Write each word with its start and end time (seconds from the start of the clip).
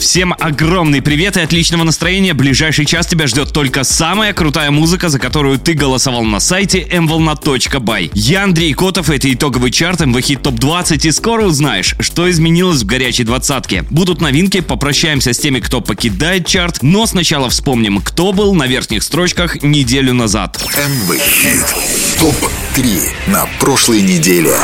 Всем 0.00 0.34
огромный 0.40 1.02
привет 1.02 1.36
и 1.36 1.40
отличного 1.40 1.84
настроения. 1.84 2.32
Ближайший 2.32 2.86
час 2.86 3.06
тебя 3.06 3.26
ждет 3.26 3.52
только 3.52 3.84
самая 3.84 4.32
крутая 4.32 4.70
музыка, 4.70 5.10
за 5.10 5.18
которую 5.18 5.58
ты 5.58 5.74
голосовал 5.74 6.24
на 6.24 6.40
сайте 6.40 6.80
mvolna.by. 6.90 8.10
Я 8.14 8.44
Андрей 8.44 8.72
Котов, 8.72 9.10
это 9.10 9.30
итоговый 9.30 9.70
чарт 9.70 10.00
МВ 10.00 10.18
Хит 10.22 10.42
Топ 10.42 10.54
20 10.54 11.04
и 11.04 11.12
скоро 11.12 11.44
узнаешь, 11.44 11.96
что 12.00 12.30
изменилось 12.30 12.82
в 12.82 12.86
горячей 12.86 13.24
двадцатке. 13.24 13.84
Будут 13.90 14.22
новинки, 14.22 14.62
попрощаемся 14.62 15.34
с 15.34 15.38
теми, 15.38 15.60
кто 15.60 15.82
покидает 15.82 16.46
чарт, 16.46 16.82
но 16.82 17.04
сначала 17.04 17.50
вспомним, 17.50 18.00
кто 18.00 18.32
был 18.32 18.54
на 18.54 18.66
верхних 18.66 19.02
строчках 19.02 19.62
неделю 19.62 20.14
назад. 20.14 20.58
МВ 20.78 21.20
Хит 21.20 22.18
Топ 22.18 22.50
3 22.74 23.00
на 23.26 23.46
прошлой 23.58 24.02
неделе. 24.02 24.54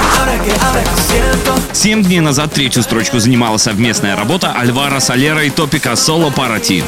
Семь 1.73 2.02
дней 2.05 2.20
назад 2.20 2.52
третью 2.52 2.83
строчку 2.83 3.19
занимала 3.19 3.56
совместная 3.56 4.14
работа 4.14 4.52
Альвара 4.52 5.01
Солера 5.01 5.45
и 5.45 5.51
Топика 5.51 5.97
Соло 5.97 6.30
Парати. 6.30 6.84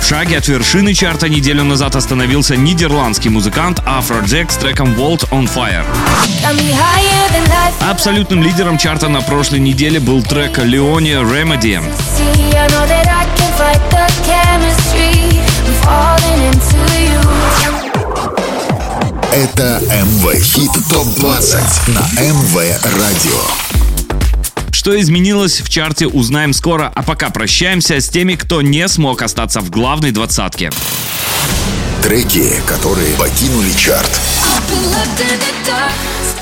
В 0.00 0.04
шаге 0.04 0.38
от 0.38 0.48
вершины 0.48 0.92
чарта 0.92 1.28
неделю 1.28 1.62
назад 1.62 1.94
остановился 1.94 2.56
нидерландский 2.56 3.30
музыкант 3.30 3.78
Afrojack 3.80 4.50
с 4.50 4.56
треком 4.56 4.94
Vault 4.94 5.28
on 5.30 5.48
Fire. 5.48 5.84
Абсолютным 7.88 8.42
лидером 8.42 8.76
чарта 8.76 9.08
на 9.08 9.20
прошлой 9.20 9.60
неделе 9.60 10.00
был 10.00 10.22
трек 10.22 10.58
Леони 10.58 11.12
Remedy. 11.12 11.80
Это 19.32 19.80
МВ 19.86 20.34
Хит 20.42 20.70
ТОП-20 20.90 21.90
на 21.92 22.00
МВ 22.20 22.54
Радио. 22.84 23.40
Что 24.70 25.00
изменилось 25.00 25.62
в 25.62 25.70
чарте, 25.70 26.06
узнаем 26.06 26.52
скоро, 26.52 26.92
а 26.94 27.02
пока 27.02 27.30
прощаемся 27.30 27.98
с 28.02 28.10
теми, 28.10 28.34
кто 28.34 28.60
не 28.60 28.86
смог 28.88 29.22
остаться 29.22 29.62
в 29.62 29.70
главной 29.70 30.10
двадцатке. 30.10 30.70
Треки, 32.02 32.60
которые 32.66 33.14
покинули 33.14 33.70
чарт. 33.72 34.20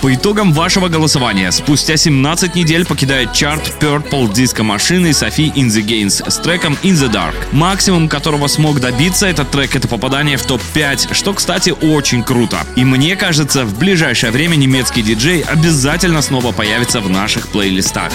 По 0.00 0.14
итогам 0.14 0.54
вашего 0.54 0.88
голосования, 0.88 1.52
спустя 1.52 1.98
17 1.98 2.54
недель 2.54 2.86
покидает 2.86 3.34
чарт 3.34 3.74
Purple 3.78 4.32
Machine 4.32 5.10
и 5.10 5.12
Софи 5.12 5.52
In 5.54 5.66
The 5.66 5.84
Gains 5.84 6.30
с 6.30 6.38
треком 6.38 6.78
In 6.82 6.94
The 6.94 7.12
Dark. 7.12 7.34
Максимум, 7.52 8.08
которого 8.08 8.46
смог 8.46 8.80
добиться 8.80 9.26
этот 9.26 9.50
трек, 9.50 9.76
это 9.76 9.86
попадание 9.86 10.38
в 10.38 10.46
топ-5, 10.46 11.12
что, 11.12 11.34
кстати, 11.34 11.70
очень 11.70 12.22
круто. 12.22 12.66
И 12.76 12.84
мне 12.84 13.14
кажется, 13.14 13.66
в 13.66 13.78
ближайшее 13.78 14.32
время 14.32 14.56
немецкий 14.56 15.02
диджей 15.02 15.42
обязательно 15.42 16.22
снова 16.22 16.52
появится 16.52 17.00
в 17.02 17.10
наших 17.10 17.48
плейлистах. 17.48 18.10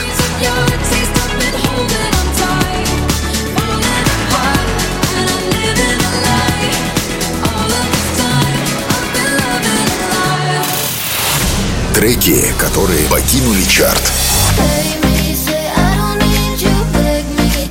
Треки, 11.96 12.44
которые 12.58 13.08
покинули 13.08 13.64
чарт. 13.64 14.12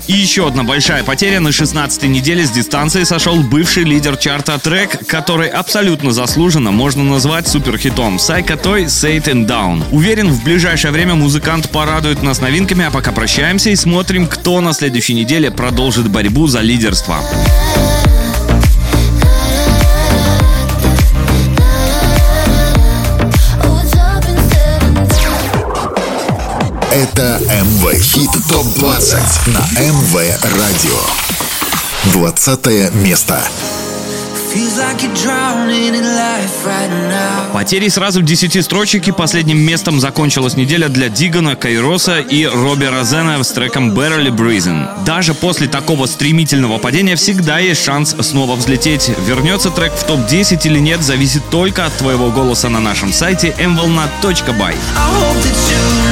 И 0.06 0.14
еще 0.14 0.48
одна 0.48 0.64
большая 0.64 1.04
потеря 1.04 1.40
на 1.40 1.48
16-й 1.48 2.08
неделе 2.08 2.46
с 2.46 2.50
дистанции 2.50 3.04
сошел 3.04 3.42
бывший 3.42 3.84
лидер 3.84 4.16
чарта 4.16 4.58
трек, 4.58 5.06
который 5.06 5.48
абсолютно 5.48 6.12
заслуженно 6.12 6.70
можно 6.70 7.04
назвать 7.04 7.46
суперхитом. 7.48 8.18
Сайка 8.18 8.56
Той 8.56 8.84
Satan 8.84 9.46
Down. 9.46 9.84
Уверен, 9.92 10.30
в 10.30 10.42
ближайшее 10.42 10.90
время 10.90 11.16
музыкант 11.16 11.68
порадует 11.68 12.22
нас 12.22 12.40
новинками, 12.40 12.86
а 12.86 12.90
пока 12.90 13.12
прощаемся 13.12 13.68
и 13.68 13.76
смотрим, 13.76 14.26
кто 14.26 14.62
на 14.62 14.72
следующей 14.72 15.12
неделе 15.12 15.50
продолжит 15.50 16.08
борьбу 16.08 16.46
за 16.46 16.60
лидерство. 16.60 17.20
Это 26.94 27.40
МВ 27.40 27.92
Хит 28.00 28.30
ТОП-20 28.48 29.50
на 29.50 29.80
МВ 29.80 30.14
Радио. 30.44 31.00
20 32.12 32.94
место. 32.94 33.42
Потери 37.52 37.88
сразу 37.88 38.22
10 38.22 38.64
строчек 38.64 39.08
и 39.08 39.10
последним 39.10 39.58
местом 39.58 39.98
закончилась 39.98 40.56
неделя 40.56 40.88
для 40.88 41.08
Дигана, 41.08 41.56
Кайроса 41.56 42.20
и 42.20 42.46
Робби 42.46 42.84
Розена 42.84 43.42
с 43.42 43.50
треком 43.50 43.90
Barely 43.90 44.30
Breathing. 44.30 44.86
Даже 45.04 45.34
после 45.34 45.66
такого 45.66 46.06
стремительного 46.06 46.78
падения 46.78 47.16
всегда 47.16 47.58
есть 47.58 47.82
шанс 47.82 48.14
снова 48.20 48.54
взлететь. 48.54 49.10
Вернется 49.26 49.70
трек 49.70 49.92
в 49.94 50.04
топ-10 50.04 50.60
или 50.66 50.78
нет, 50.78 51.02
зависит 51.02 51.42
только 51.50 51.86
от 51.86 51.98
твоего 51.98 52.30
голоса 52.30 52.68
на 52.68 52.78
нашем 52.78 53.12
сайте 53.12 53.52
mvolna.by. 53.58 54.76
МВ 54.76 56.03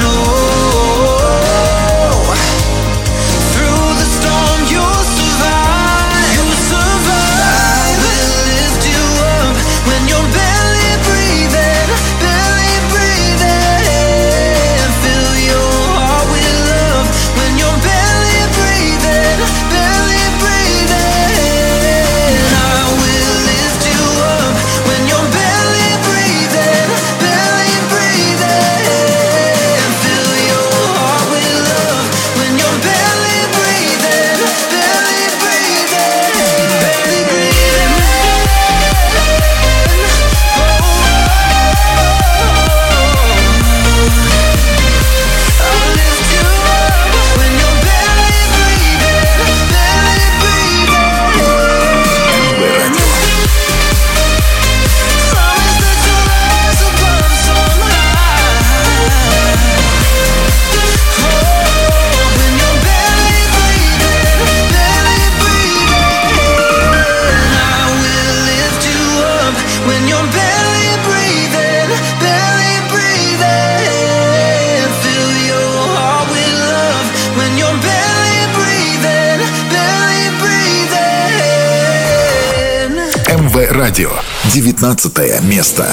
19 84.83 85.41
место. 85.43 85.87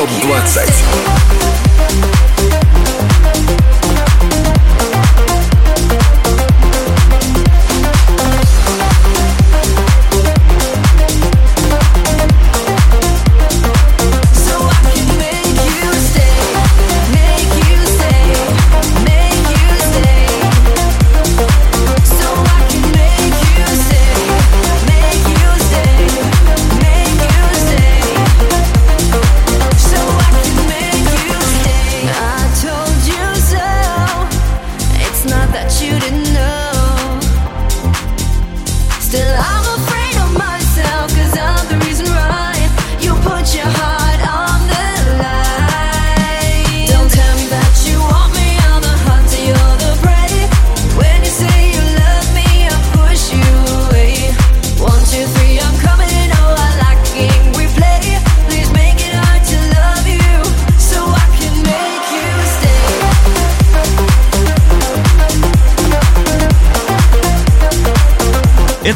ТОП-20. 0.00 1.39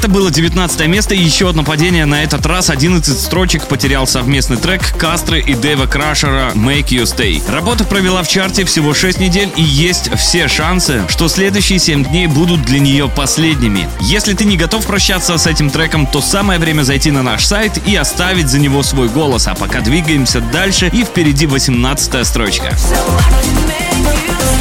Это 0.05 0.13
было 0.13 0.31
19 0.31 0.87
место 0.87 1.15
и 1.15 1.19
еще 1.19 1.49
одно 1.49 1.65
падение. 1.65 2.05
На 2.05 2.23
этот 2.25 2.45
раз 2.45 2.69
11 2.69 3.19
строчек 3.19 3.67
потерял 3.67 4.07
совместный 4.07 4.59
трек 4.59 4.95
Кастры 4.99 5.41
и 5.41 5.55
Дэва 5.55 5.87
Крашера 5.87 6.53
«Make 6.55 6.89
You 6.89 7.05
Stay». 7.05 7.41
Работа 7.51 7.85
провела 7.85 8.23
в 8.23 8.29
чарте 8.29 8.67
всего 8.67 8.93
6 8.93 9.19
недель 9.19 9.51
и 9.57 9.63
есть 9.63 10.15
все 10.15 10.47
шансы, 10.47 11.01
что 11.09 11.29
следующие 11.29 11.79
7 11.79 12.05
дней 12.05 12.27
будут 12.27 12.61
для 12.67 12.81
нее 12.81 13.09
последними. 13.09 13.89
Если 14.03 14.35
ты 14.35 14.45
не 14.45 14.59
готов 14.59 14.85
прощаться 14.85 15.39
с 15.39 15.47
этим 15.47 15.71
треком, 15.71 16.07
то 16.07 16.21
самое 16.21 16.61
время 16.61 16.83
зайти 16.83 17.11
на 17.11 17.23
наш 17.23 17.47
сайт 17.47 17.73
и 17.87 17.97
оставить 17.97 18.51
за 18.51 18.59
него 18.59 18.83
свой 18.83 19.09
голос. 19.09 19.47
А 19.47 19.55
пока 19.55 19.81
двигаемся 19.81 20.43
дальше 20.43 20.91
и 20.93 21.03
впереди 21.05 21.47
18 21.47 22.27
строчка. 22.27 22.77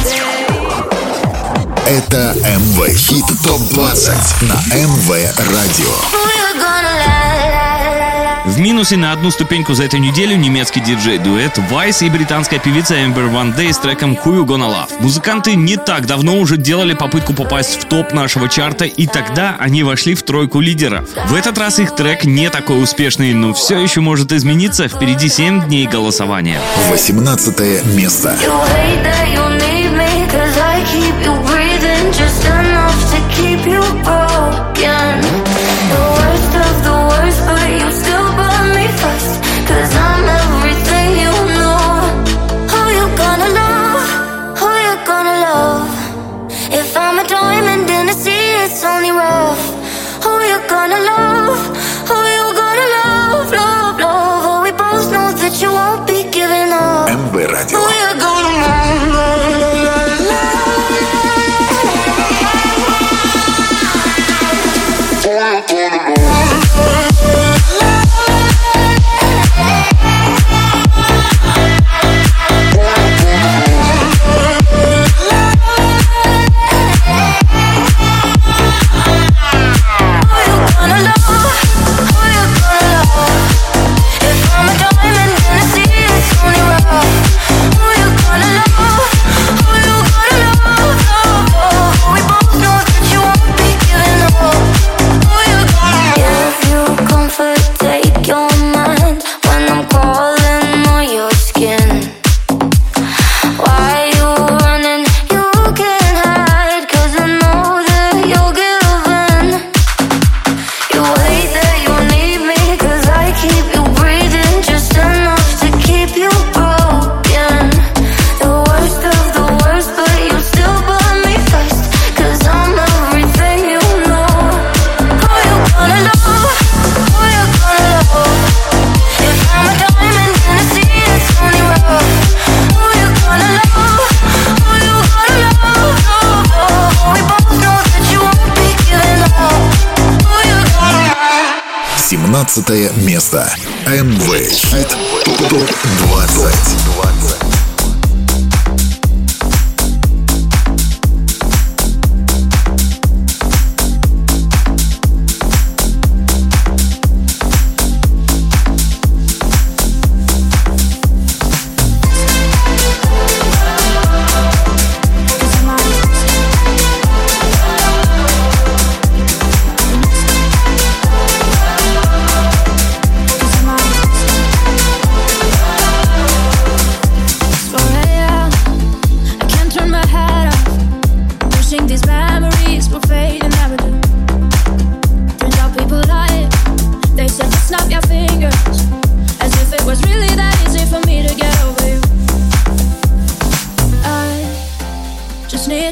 So 0.04 0.33
это 1.86 2.34
МВ 2.34 2.88
Хит 2.96 3.24
ТОП-20 3.44 4.44
на 4.46 4.54
МВ 4.74 5.10
Радио. 5.38 6.24
В 8.46 8.58
минусе 8.60 8.96
на 8.96 9.12
одну 9.12 9.30
ступеньку 9.30 9.74
за 9.74 9.84
эту 9.84 9.98
неделю 9.98 10.36
немецкий 10.36 10.80
диджей-дуэт 10.80 11.58
Vice 11.70 12.06
и 12.06 12.10
британская 12.10 12.58
певица 12.58 12.94
Amber 12.94 13.30
One 13.30 13.56
Day 13.56 13.72
с 13.72 13.78
треком 13.78 14.12
Who 14.12 14.36
You 14.36 14.44
Gonna 14.44 14.68
Love. 14.68 14.90
Музыканты 15.00 15.56
не 15.56 15.76
так 15.76 16.06
давно 16.06 16.38
уже 16.38 16.56
делали 16.56 16.94
попытку 16.94 17.32
попасть 17.34 17.82
в 17.82 17.84
топ 17.86 18.12
нашего 18.12 18.48
чарта, 18.48 18.84
и 18.84 19.06
тогда 19.06 19.56
они 19.58 19.82
вошли 19.82 20.14
в 20.14 20.22
тройку 20.22 20.60
лидеров. 20.60 21.08
В 21.26 21.34
этот 21.34 21.58
раз 21.58 21.78
их 21.78 21.94
трек 21.96 22.24
не 22.24 22.48
такой 22.50 22.82
успешный, 22.82 23.34
но 23.34 23.52
все 23.54 23.78
еще 23.78 24.00
может 24.00 24.32
измениться. 24.32 24.88
Впереди 24.88 25.28
7 25.28 25.66
дней 25.66 25.86
голосования. 25.86 26.60
18 26.90 27.84
место. 27.94 28.36
just 29.34 29.43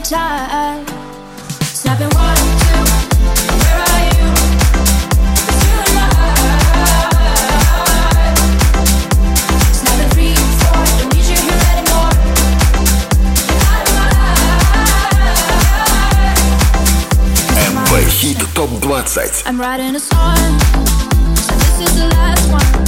time. 0.05 0.87
Snapping 1.61 2.11
one, 2.15 2.37
two, 2.63 2.83
where 3.61 3.79
are 3.91 4.03
you? 4.13 4.27
Snapping 9.79 10.11
three, 10.11 10.35
four, 10.61 10.81
don't 10.99 11.15
need 11.15 11.27
anymore. 11.73 12.13
ТОП 18.55 18.71
20 18.81 19.47
I'm 19.47 19.61
writing 19.61 19.95
a 19.95 20.01
song, 20.01 20.59
this 21.47 21.81
is 21.81 21.95
the 21.97 22.07
last 22.09 22.51
one 22.51 22.82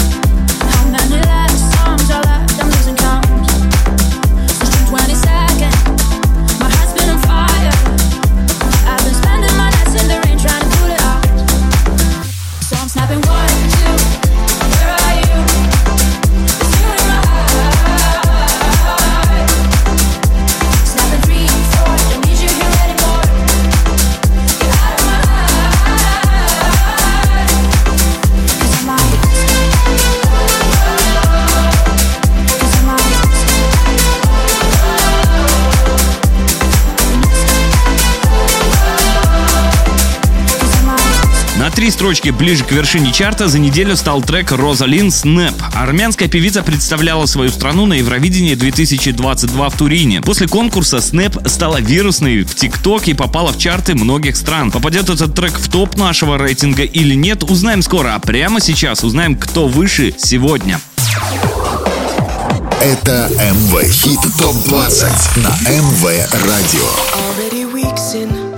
три 41.85 41.91
строчки 41.91 42.31
ближе 42.31 42.65
к 42.65 42.73
вершине 42.73 43.13
чарта 43.13 43.47
за 43.47 43.59
неделю 43.59 43.95
стал 43.95 44.23
трек 44.23 44.53
«Розалин 44.53 45.11
Снэп». 45.11 45.53
Армянская 45.75 46.29
певица 46.29 46.63
представляла 46.63 47.27
свою 47.27 47.51
страну 47.51 47.85
на 47.85 47.93
Евровидении 47.93 48.55
2022 48.55 49.69
в 49.69 49.77
Турине. 49.77 50.23
После 50.23 50.49
конкурса 50.49 51.03
Снэп 51.03 51.37
стала 51.47 51.83
вирусной 51.83 52.41
в 52.45 52.55
ТикТок 52.55 53.07
и 53.07 53.13
попала 53.13 53.53
в 53.53 53.59
чарты 53.59 53.95
многих 53.95 54.39
стран. 54.39 54.71
Попадет 54.71 55.11
этот 55.11 55.35
трек 55.35 55.59
в 55.59 55.71
топ 55.71 55.99
нашего 55.99 56.39
рейтинга 56.39 56.85
или 56.85 57.15
нет, 57.15 57.43
узнаем 57.43 57.83
скоро. 57.83 58.15
А 58.15 58.19
прямо 58.19 58.63
сейчас 58.63 59.05
узнаем, 59.05 59.37
кто 59.37 59.69
выше 59.69 60.15
сегодня. 60.17 60.81
Это 62.81 63.29
МВ 63.31 63.93
Хит 63.93 64.21
ТОП-20 64.39 65.41
на 65.43 65.71
МВ 65.71 66.05
Радио. 66.33 66.89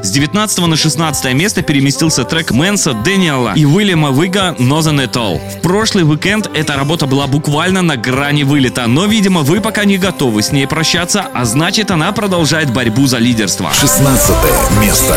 С 0.07 0.11
19 0.11 0.59
на 0.69 0.77
16 0.77 1.35
место 1.35 1.63
переместился 1.63 2.23
трек 2.23 2.53
Мэнса 2.53 2.93
Дэниела 2.93 3.55
и 3.57 3.65
Уильяма 3.65 4.13
Вига 4.13 4.55
«Nothing 4.57 5.05
at 5.05 5.15
All». 5.15 5.41
В 5.59 5.63
прошлый 5.63 6.05
уикенд 6.05 6.49
эта 6.55 6.77
работа 6.77 7.09
была 7.09 7.27
буквально 7.27 7.83
на 7.83 7.97
грани 7.97 8.45
вылета, 8.45 8.87
но, 8.87 9.07
видимо, 9.07 9.41
вы 9.41 9.61
пока 9.61 9.85
не 9.85 9.99
готовы 9.99 10.43
с 10.43 10.53
ней 10.53 10.69
прощаться, 10.69 11.27
а 11.35 11.45
значит, 11.45 11.91
она 11.91 12.13
продолжает 12.13 12.73
борьбу 12.73 13.09
за 13.09 13.19
лидерство. 13.19 13.73
16 13.75 14.37
место. 14.81 15.17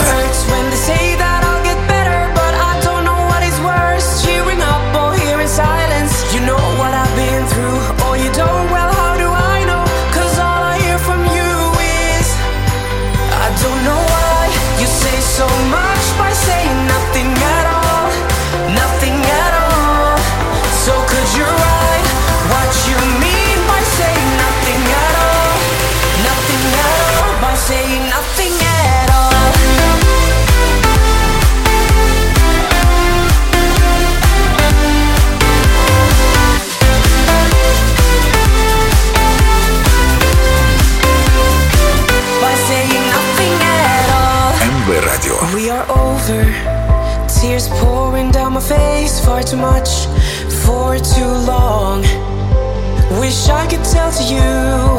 Wish 53.29 53.47
I 53.47 53.67
could 53.67 53.83
tell 53.83 54.11
to 54.11 54.23
you 54.23 54.98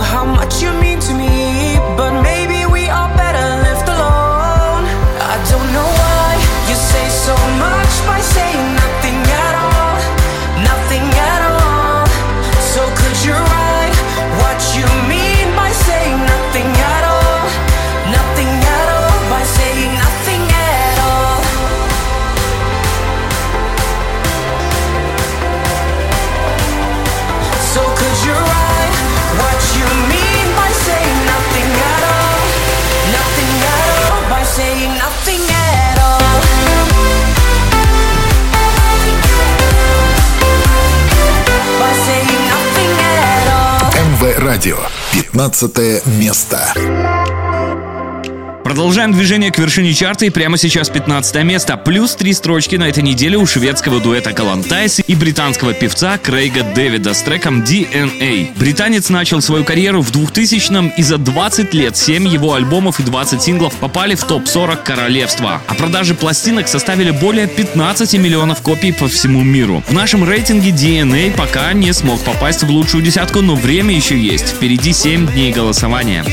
Радио. 44.61 44.77
15 45.33 46.07
место. 46.19 46.75
Продолжаем 48.71 49.13
движение 49.13 49.51
к 49.51 49.59
вершине 49.59 49.93
чарта 49.93 50.27
и 50.27 50.31
прямо 50.31 50.57
сейчас 50.57 50.89
15 50.91 51.43
место. 51.43 51.77
Плюс 51.77 52.15
три 52.15 52.33
строчки 52.33 52.77
на 52.77 52.89
этой 52.89 53.03
неделе 53.03 53.37
у 53.37 53.45
шведского 53.45 53.99
дуэта 53.99 54.33
Калантайс 54.33 55.01
и 55.05 55.17
британского 55.17 55.75
певца 55.75 56.19
Крейга 56.19 56.63
Дэвида 56.63 57.13
с 57.13 57.23
треком 57.23 57.65
DNA. 57.65 58.51
Британец 58.55 59.09
начал 59.09 59.41
свою 59.41 59.65
карьеру 59.65 60.03
в 60.03 60.13
2000-м 60.13 60.93
и 60.97 61.03
за 61.03 61.19
20 61.19 61.75
лет 61.75 61.97
7 61.97 62.29
его 62.29 62.55
альбомов 62.55 63.01
и 63.01 63.03
20 63.03 63.43
синглов 63.43 63.75
попали 63.75 64.15
в 64.15 64.23
топ-40 64.23 64.85
королевства. 64.85 65.61
А 65.67 65.75
продажи 65.75 66.15
пластинок 66.15 66.69
составили 66.69 67.11
более 67.11 67.49
15 67.49 68.15
миллионов 68.21 68.63
копий 68.63 68.93
по 68.93 69.09
всему 69.09 69.43
миру. 69.43 69.83
В 69.89 69.93
нашем 69.93 70.23
рейтинге 70.23 70.71
DNA 70.71 71.37
пока 71.37 71.73
не 71.73 71.93
смог 71.93 72.21
попасть 72.21 72.63
в 72.63 72.71
лучшую 72.71 73.03
десятку, 73.03 73.41
но 73.41 73.57
время 73.57 73.97
еще 73.97 74.17
есть. 74.17 74.47
Впереди 74.51 74.93
7 74.93 75.27
дней 75.27 75.51
голосования. 75.53 76.25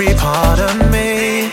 Every 0.00 0.14
part 0.14 0.58
of 0.58 0.90
me, 0.90 1.50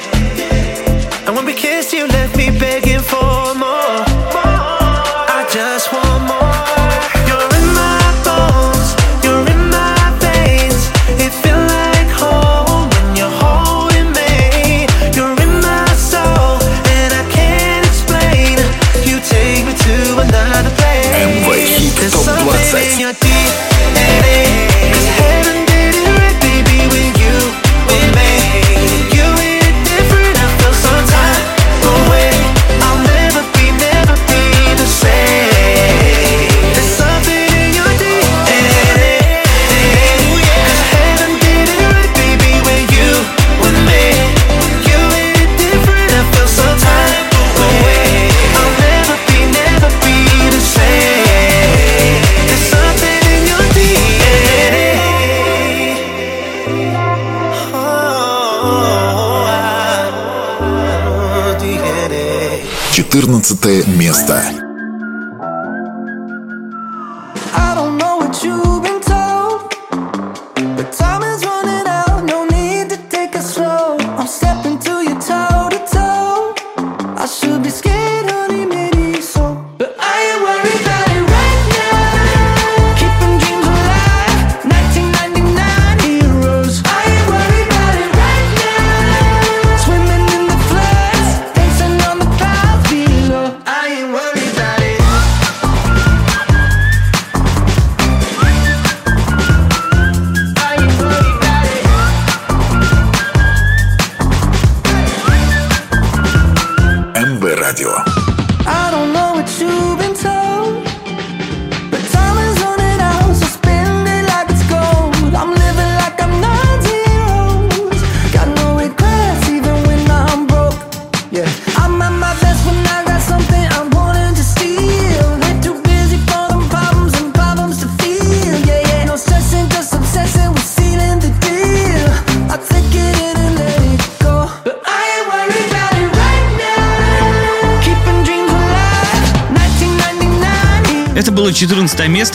14 63.67 63.85
место. 63.97 64.56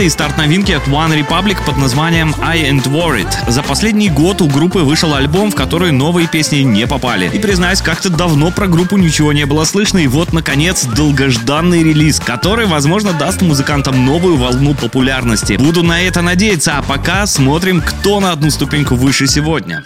и 0.04 0.08
старт 0.08 0.36
новинки 0.36 0.72
от 0.72 0.86
One 0.88 1.18
Republic 1.18 1.64
под 1.64 1.76
названием 1.76 2.34
I 2.40 2.70
Ain't 2.70 2.84
Worried. 2.84 3.28
За 3.48 3.62
последний 3.62 4.08
год 4.08 4.42
у 4.42 4.48
группы 4.48 4.80
вышел 4.80 5.14
альбом, 5.14 5.50
в 5.50 5.54
который 5.54 5.92
новые 5.92 6.26
песни 6.26 6.58
не 6.58 6.86
попали. 6.86 7.30
И 7.32 7.38
признаюсь, 7.38 7.80
как-то 7.80 8.10
давно 8.10 8.50
про 8.50 8.66
группу 8.66 8.96
ничего 8.96 9.32
не 9.32 9.46
было 9.46 9.64
слышно, 9.64 9.98
и 9.98 10.06
вот, 10.06 10.32
наконец, 10.32 10.84
долгожданный 10.84 11.82
релиз, 11.82 12.20
который, 12.20 12.66
возможно, 12.66 13.12
даст 13.12 13.42
музыкантам 13.42 14.04
новую 14.04 14.36
волну 14.36 14.74
популярности. 14.74 15.54
Буду 15.54 15.82
на 15.82 16.00
это 16.00 16.22
надеяться, 16.22 16.78
а 16.78 16.82
пока 16.82 17.26
смотрим, 17.26 17.80
кто 17.80 18.20
на 18.20 18.32
одну 18.32 18.50
ступеньку 18.50 18.96
выше 18.96 19.26
сегодня. 19.26 19.84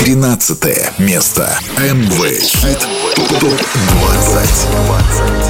13 0.00 0.98
место. 0.98 1.58
Amway. 1.76 2.78
Топ-20. 3.40 5.45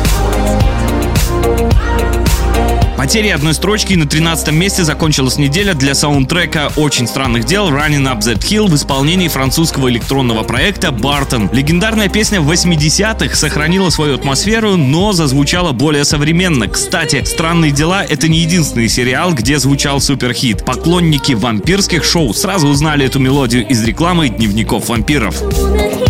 Потеря 3.07 3.37
одной 3.37 3.55
строчки 3.55 3.95
на 3.95 4.05
13 4.05 4.51
месте 4.51 4.83
закончилась 4.83 5.39
неделя 5.39 5.75
для 5.75 5.95
саундтрека 5.95 6.73
«Очень 6.75 7.07
странных 7.07 7.45
дел» 7.45 7.69
Running 7.69 8.13
Up 8.13 8.19
That 8.19 8.41
Hill 8.41 8.67
в 8.67 8.75
исполнении 8.75 9.29
французского 9.29 9.89
электронного 9.89 10.43
проекта 10.43 10.89
Barton. 10.89 11.55
Легендарная 11.55 12.09
песня 12.09 12.41
80-х 12.41 13.37
сохранила 13.37 13.91
свою 13.91 14.17
атмосферу, 14.17 14.77
но 14.77 15.13
зазвучала 15.13 15.71
более 15.71 16.05
современно. 16.05 16.67
Кстати, 16.67 17.23
«Странные 17.23 17.71
дела»— 17.71 18.05
это 18.09 18.27
не 18.27 18.41
единственный 18.41 18.89
сериал, 18.89 19.33
где 19.35 19.61
звучал 19.61 20.01
суперхит. 20.01 20.65
Поклонники 20.65 21.35
вампирских 21.35 22.03
шоу 22.03 22.35
сразу 22.35 22.67
узнали 22.67 23.07
эту 23.07 23.21
мелодию 23.21 23.69
из 23.69 23.85
рекламы 23.85 24.31
дневников 24.31 24.89
вампиров. 24.89 25.41
Hear 25.43 26.06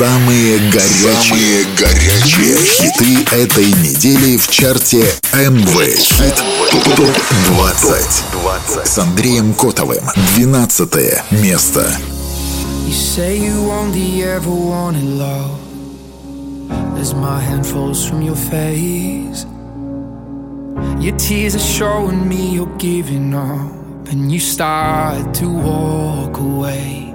Самые 0.00 0.58
горячие, 0.70 1.12
Самые 1.12 1.64
горячие 1.76 2.56
хиты 2.56 3.36
этой 3.36 3.66
недели 3.66 4.38
в 4.38 4.48
чарте 4.48 5.04
МВ 5.34 5.98
Хит 5.98 6.36
ТОП 6.96 7.16
20 8.72 8.86
с 8.86 8.98
Андреем 8.98 9.52
Котовым. 9.52 10.02
12 10.38 11.32
место. 11.42 11.94
You 12.86 12.92
say 12.94 13.36
you 13.36 13.70
only 13.70 14.22
ever 14.22 14.48
wanted 14.48 15.04
love 15.04 15.60
As 16.98 17.12
my 17.12 17.38
hand 17.38 17.66
falls 17.66 18.02
from 18.02 18.22
your 18.22 18.36
face 18.36 19.44
Your 20.98 21.14
tears 21.18 21.54
are 21.54 21.58
showing 21.58 22.26
me 22.26 22.54
you're 22.54 22.78
giving 22.78 23.34
up 23.34 24.10
And 24.10 24.32
you 24.32 24.40
start 24.40 25.34
to 25.34 25.46
walk 25.46 26.38
away 26.38 27.09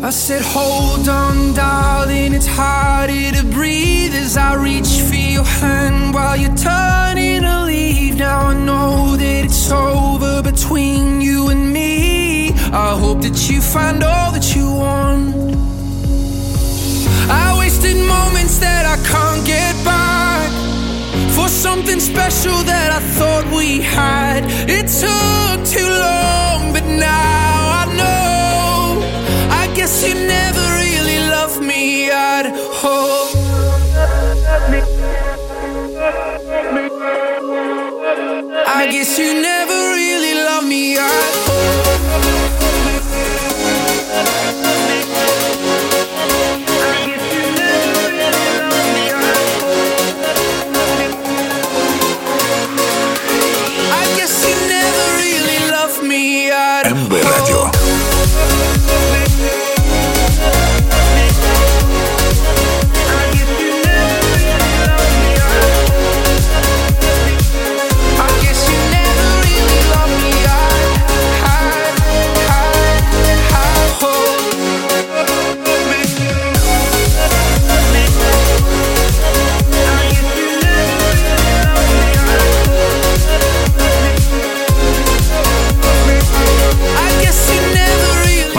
I 0.00 0.10
said 0.10 0.42
hold 0.42 1.08
on 1.08 1.54
darling 1.54 2.32
It's 2.32 2.46
harder 2.46 3.32
to 3.36 3.44
breathe 3.46 4.14
As 4.14 4.36
I 4.36 4.54
reach 4.54 5.02
for 5.08 5.16
your 5.16 5.44
hand 5.44 6.14
While 6.14 6.36
you're 6.36 6.54
turning 6.54 7.42
to 7.42 7.64
leave 7.64 8.16
Now 8.16 8.48
I 8.48 8.54
know 8.54 9.16
that 9.16 9.44
it's 9.44 9.70
over 9.70 10.42
between 10.42 11.20
you 11.20 11.48
and 11.48 11.72
me. 11.72 12.50
I 12.72 12.96
hope 12.98 13.22
that 13.22 13.50
you 13.50 13.60
find 13.60 14.02
all 14.02 14.30
that 14.32 14.54
you 14.54 14.66
want. 14.70 15.34
I 17.30 17.56
wasted 17.58 17.96
moments 17.96 18.58
that 18.58 18.84
I 18.86 18.96
can't 19.12 19.44
get 19.46 19.74
back 19.84 20.50
For 21.34 21.48
something 21.48 22.00
special 22.00 22.62
that 22.64 22.92
I 22.92 23.00
thought 23.16 23.46
we 23.56 23.80
had. 23.80 24.44
It 24.68 24.86
took 25.02 25.58
too 25.66 25.90
long 26.06 26.72
but 26.72 26.84
now 26.84 27.47
guess 29.88 30.06
you 30.06 30.14
never 30.26 30.60
really 30.60 31.18
loved 31.30 31.62
me 31.62 32.10
at 32.10 32.44
all. 32.84 33.30
I 38.66 38.88
guess 38.92 39.18
you 39.18 39.40
never 39.40 39.57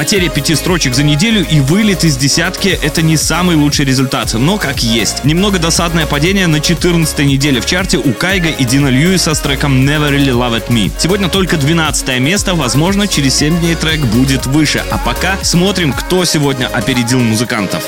Потеря 0.10 0.30
пяти 0.32 0.56
строчек 0.56 0.96
за 0.96 1.04
неделю 1.04 1.46
и 1.48 1.60
вылет 1.60 2.04
из 2.04 2.18
десятки– 2.18 2.70
это 2.82 3.04
не 3.04 3.16
самый 3.16 3.56
лучший 3.56 3.86
результат, 3.86 4.34
но 4.34 4.58
как 4.58 4.80
есть. 4.80 5.24
Немного 5.24 5.60
досадное 5.60 6.08
падение 6.08 6.48
на 6.48 6.60
14 6.60 7.20
неделе 7.20 7.62
в 7.62 7.68
чарте 7.68 8.00
у 8.00 8.12
Кайга 8.14 8.50
и 8.50 8.66
Дина 8.66 8.88
Льюиса 8.88 9.36
с 9.36 9.40
треком 9.40 9.88
Never 9.88 10.10
Really 10.10 10.34
Loved 10.34 10.70
Me. 10.70 10.92
Сегодня 10.98 11.30
только 11.30 11.58
12 11.58 12.20
место, 12.22 12.56
возможно, 12.56 13.08
через 13.08 13.36
7 13.36 13.60
дней 13.60 13.76
трек 13.76 14.00
будет 14.00 14.48
выше. 14.48 14.84
А 14.90 14.98
пока 14.98 15.38
смотрим, 15.44 15.94
кто 15.94 16.26
сегодня 16.26 16.66
опередил 16.66 17.20
музыкантов. 17.20 17.84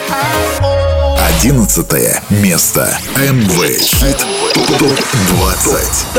Одиннадцатое 1.40 2.22
место. 2.30 3.00
МВ 3.16 3.80
Хит 3.80 4.24
ТОП-20. 4.78 6.14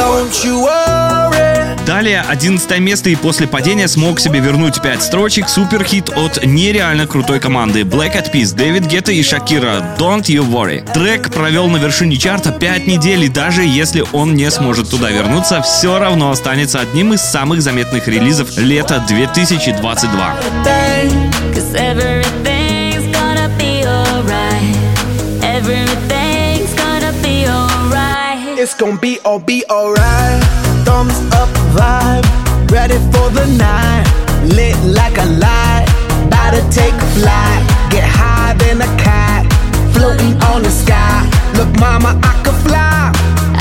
Далее 1.86 2.24
11 2.28 2.78
место 2.78 3.10
и 3.10 3.16
после 3.16 3.48
падения 3.48 3.88
смог 3.88 4.20
себе 4.20 4.38
вернуть 4.38 4.80
5 4.80 5.02
строчек 5.02 5.48
суперхит 5.48 6.10
от 6.10 6.44
нереально 6.44 7.08
крутой 7.08 7.40
команды 7.40 7.80
Black 7.80 8.14
Eyed 8.14 8.32
Peas, 8.32 8.54
Дэвид 8.54 8.86
Гетта 8.86 9.10
и 9.10 9.22
Шакира 9.22 9.96
Don't 9.98 10.26
You 10.26 10.48
Worry. 10.48 10.88
Трек 10.92 11.32
провел 11.32 11.66
на 11.66 11.78
вершине 11.78 12.16
чарта 12.16 12.52
5 12.52 12.86
недель 12.86 13.24
и 13.24 13.28
даже 13.28 13.64
если 13.64 14.04
он 14.12 14.34
не 14.36 14.48
сможет 14.52 14.90
туда 14.90 15.10
вернуться, 15.10 15.60
все 15.62 15.98
равно 15.98 16.30
останется 16.30 16.78
одним 16.80 17.14
из 17.14 17.20
самых 17.20 17.62
заметных 17.62 18.06
релизов 18.06 18.56
лета 18.56 19.04
2022. 19.08 20.36
Cause 21.52 21.74
everything's 21.74 23.06
gonna 23.12 23.50
be 23.58 23.84
alright. 23.84 24.76
Everything's 25.42 26.72
gonna 26.74 27.12
be 27.22 27.46
alright. 27.46 28.58
It's 28.58 28.74
gonna 28.74 28.98
be 28.98 29.18
all 29.24 29.40
be 29.40 29.64
alright. 29.68 30.42
Thumbs 30.84 31.18
up 31.32 31.61
vibe, 31.72 32.24
ready 32.70 32.98
for 33.12 33.28
the 33.30 33.46
night. 33.56 34.04
Lit 34.44 34.76
like 34.84 35.16
a 35.18 35.26
light, 35.46 35.86
about 36.26 36.52
to 36.54 36.62
take 36.70 36.96
flight. 37.16 37.62
Get 37.90 38.04
high 38.04 38.54
than 38.58 38.80
a 38.82 38.90
cat, 38.96 39.46
floating 39.94 40.34
on 40.50 40.62
the 40.62 40.70
sky. 40.70 41.24
Look, 41.56 41.70
mama, 41.80 42.18
I 42.22 42.32
could 42.44 42.58
fly. 42.66 43.12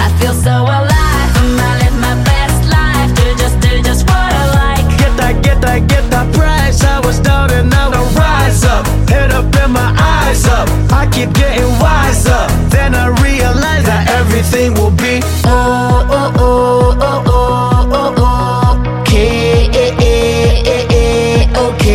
I 0.04 0.08
feel 0.20 0.34
so 0.34 0.52
alive. 0.52 1.30
and 1.42 1.60
I 1.60 1.72
live 1.82 1.98
my 2.08 2.16
best 2.24 2.60
life. 2.78 3.10
Do 3.18 3.26
just, 3.42 3.60
do 3.62 3.82
just 3.82 4.06
what 4.10 4.32
I 4.42 4.46
like. 4.62 4.86
Get 5.00 5.14
that, 5.18 5.44
get 5.44 5.62
that, 5.62 5.88
get 5.88 6.10
that 6.12 6.28
price. 6.34 6.84
I 6.84 7.00
was 7.00 7.20
down 7.20 7.52
and 7.52 7.70
now 7.70 7.92
I 7.92 8.02
rise 8.24 8.64
up. 8.66 8.86
Head 9.10 9.32
up 9.32 9.54
and 9.56 9.74
my 9.74 9.90
eyes 9.98 10.46
up. 10.48 10.68
I 10.92 11.08
keep 11.12 11.32
getting 11.34 11.70
wiser. 11.80 12.44
Then 12.70 12.96
I 12.96 13.08
realize 13.24 13.86
that 13.86 14.10
everything 14.20 14.74
will 14.74 14.92
be 14.92 15.20
oh 15.46 16.08
oh 16.10 16.34
oh 16.38 16.98
oh 17.00 17.24
oh 17.28 17.31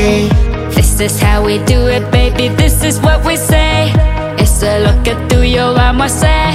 day 0.07 0.29
This 0.77 1.01
is 1.01 1.21
how 1.21 1.45
we 1.45 1.59
do 1.64 1.87
it, 1.97 2.05
baby, 2.11 2.49
this 2.49 2.85
is 2.85 3.01
what 3.01 3.25
we 3.25 3.37
say. 3.37 3.92
It's 4.42 4.62
a 4.62 4.75
look 4.87 5.03
at 5.12 5.19
through 5.29 5.49
your 5.57 5.75
My 5.75 6.09
say. 6.09 6.47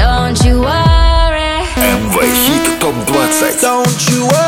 Don't 0.00 0.38
you 0.44 0.56
worry. 0.68 1.54
MV 1.98 2.16
Hit 2.46 2.66
Top 2.80 2.96
20 3.06 3.60
Don't 3.60 4.00
you 4.10 4.20
worry. 4.32 4.47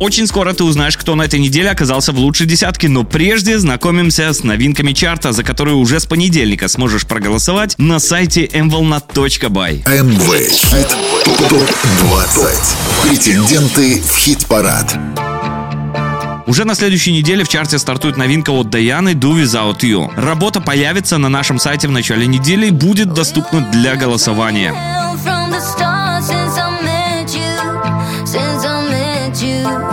Очень 0.00 0.26
скоро 0.26 0.52
ты 0.52 0.64
узнаешь, 0.64 0.96
кто 0.96 1.14
на 1.14 1.22
этой 1.22 1.38
неделе 1.38 1.70
оказался 1.70 2.12
в 2.12 2.18
лучшей 2.18 2.46
десятке, 2.46 2.88
но 2.88 3.04
прежде 3.04 3.58
знакомимся 3.58 4.32
с 4.32 4.42
новинками 4.42 4.92
чарта, 4.92 5.32
за 5.32 5.44
которые 5.44 5.76
уже 5.76 6.00
с 6.00 6.06
понедельника 6.06 6.68
сможешь 6.68 7.06
проголосовать 7.06 7.76
на 7.78 8.00
сайте 8.00 8.46
mvolnat.by. 8.46 10.02
МВ 10.02 10.50
Хит 10.50 10.96
ТОП-20. 11.48 13.08
Претенденты 13.08 14.02
в 14.02 14.16
хит-парад. 14.16 14.98
Уже 16.46 16.64
на 16.64 16.74
следующей 16.74 17.12
неделе 17.12 17.42
в 17.44 17.48
чарте 17.48 17.78
стартует 17.78 18.16
новинка 18.16 18.50
от 18.50 18.68
Даяны 18.68 19.10
Do 19.10 19.42
Without 19.42 19.80
You. 19.80 20.12
Работа 20.14 20.60
появится 20.60 21.16
на 21.18 21.28
нашем 21.28 21.58
сайте 21.58 21.88
в 21.88 21.90
начале 21.90 22.26
недели 22.26 22.66
и 22.66 22.70
будет 22.70 23.14
доступна 23.14 23.60
для 23.72 23.96
голосования. 23.96 24.74
Since 28.26 28.64
I 28.64 28.80
met 28.90 29.42
you, 29.42 29.83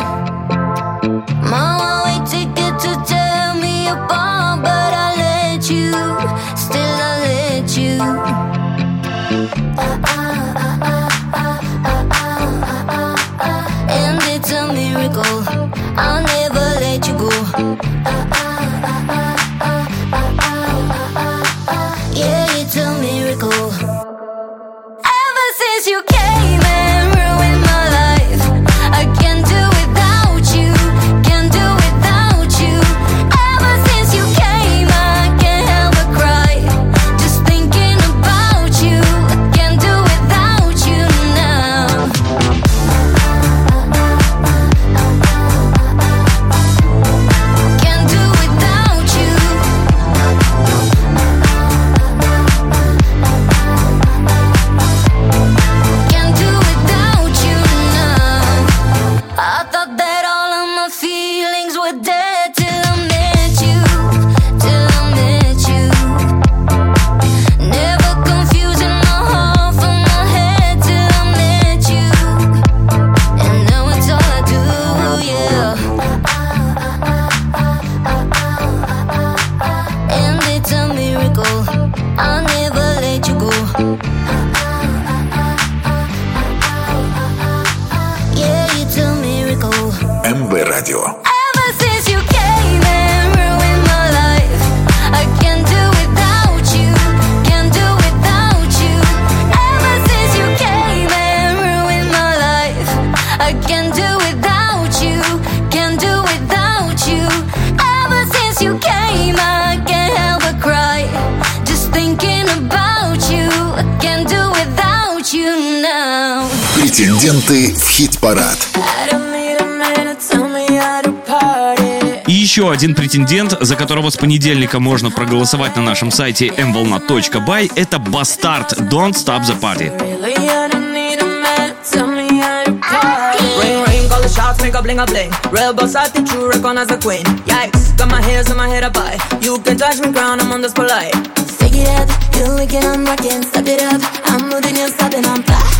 И 122.27 122.33
еще 122.33 122.71
один 122.71 122.95
претендент, 122.95 123.57
за 123.59 123.75
которого 123.75 124.09
с 124.09 124.15
понедельника 124.15 124.79
можно 124.79 125.11
проголосовать 125.11 125.75
на 125.75 125.81
нашем 125.81 126.11
сайте 126.11 126.47
mvolna.by, 126.47 127.73
это 127.75 127.99
Бастард 127.99 128.71
Don't 128.89 129.13
Stop 129.13 129.41
the 129.43 129.59
Party. 129.59 129.91
Really, 129.99 130.33
I 130.47 130.69
don't 130.69 130.93
need 130.93 131.19
a 131.19 131.25
man. 131.25 131.75
Tell 131.83 132.07
me 132.07 132.39
how 132.39 132.63
to 132.63 132.71
party. 132.79 133.43
Ring 133.59 133.83
ring, 133.85 134.09
call 134.09 134.21
the 134.21 134.29
shots, 134.29 134.61
make 134.61 134.75
a 134.75 134.81
bling 134.81 134.99
a 134.99 135.05
bling. 135.05 135.29
Real 135.51 135.73
boss 135.73 135.95
attitude, 135.95 136.55
recognize 136.55 136.87
the 136.87 136.97
queen. 136.97 137.25
Yikes, 137.45 137.97
got 137.97 138.09
my 138.09 138.21
hairs 138.21 138.49
in 138.49 138.55
my 138.55 138.69
head 138.69 138.83
up 138.83 138.95
high. 138.95 139.17
You 139.41 139.59
can 139.59 139.77
touch 139.77 139.99
me 139.99 140.13
crown, 140.13 140.39
I'm 140.39 140.53
on 140.53 140.61
this 140.61 140.71
polite. 140.71 141.13
Stick 141.47 141.73
it 141.75 141.89
up, 141.99 142.07
you 142.37 142.47
like 142.53 142.73
it, 142.73 142.85
I'm 142.85 143.03
rocking, 143.03 143.43
step 143.43 143.67
it 143.67 143.81
up. 143.81 144.01
I'm 144.31 144.47
moving, 144.47 144.77
you're 144.77 144.87
stopping, 144.87 145.25
I'm 145.25 145.43
fly. 145.43 145.70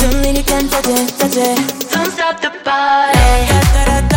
Feeling 0.00 0.36
you 0.36 0.42
can 0.42 0.66
touch 0.66 0.88
it, 0.88 1.08
touch 1.18 1.36
it. 1.36 1.90
Don't 1.90 2.10
stop 2.10 2.40
the 2.40 2.50
party. 2.64 4.09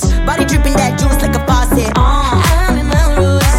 pockets. 0.00 0.12
Body 0.24 0.44
dripping 0.44 0.74
that 0.74 0.98
juice 0.98 1.20
like 1.20 1.34
a 1.34 1.42
faucet. 1.46 1.92
Uh. 1.96 2.42
I'm 2.68 2.78
in 2.78 2.86
my 2.86 3.04
roots. 3.16 3.56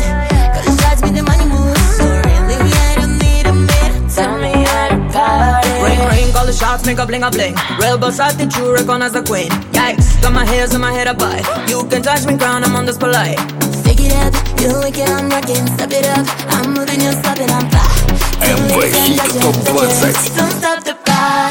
Got 0.53 0.63
the 0.65 0.73
shots 0.81 1.01
with 1.01 1.15
the 1.15 1.23
money 1.23 1.45
moves. 1.45 1.81
So 1.97 2.05
really, 2.05 2.71
I 2.71 2.95
don't 2.95 3.17
need 3.17 3.45
a 3.45 3.53
man. 3.53 4.09
Tell 4.09 4.37
me 4.39 4.63
how 4.63 4.89
to 4.89 4.97
party. 5.13 5.69
Ring 5.83 6.01
ring, 6.09 6.33
call 6.33 6.45
the 6.45 6.53
shots, 6.53 6.85
make 6.85 6.99
a 6.99 7.05
bling 7.05 7.23
a 7.23 7.31
bling. 7.31 7.55
Real 7.79 7.97
boss 7.97 8.19
attitude, 8.19 8.73
recognize 8.73 9.13
the 9.13 9.23
queen. 9.23 9.49
Yikes, 9.73 10.21
got 10.21 10.33
my 10.33 10.45
hairs 10.45 10.73
in 10.73 10.81
my 10.81 10.91
head 10.91 11.07
up 11.07 11.21
high. 11.21 11.41
You 11.67 11.85
can 11.87 12.01
touch 12.01 12.25
me 12.25 12.37
crown, 12.37 12.63
I'm 12.63 12.75
on 12.75 12.85
this 12.85 12.97
polite. 12.97 13.39
Stick 13.81 14.01
it 14.01 14.13
up, 14.13 14.33
you 14.59 14.73
like 14.73 14.97
it, 14.97 15.09
I'm 15.09 15.29
rocking, 15.29 15.65
step 15.75 15.91
it 15.91 16.05
up. 16.07 16.25
I'm 16.53 16.73
moving, 16.73 17.01
you're 17.01 17.13
stopping, 17.13 17.49
I'm 17.49 17.69
fly. 17.69 17.87
МВ 18.47 18.75
Хит 18.93 19.41
ТОП 19.41 19.55
20. 19.65 20.37
Don't 20.37 20.51
stop 20.51 20.83
the 20.83 20.95
party. 21.05 21.50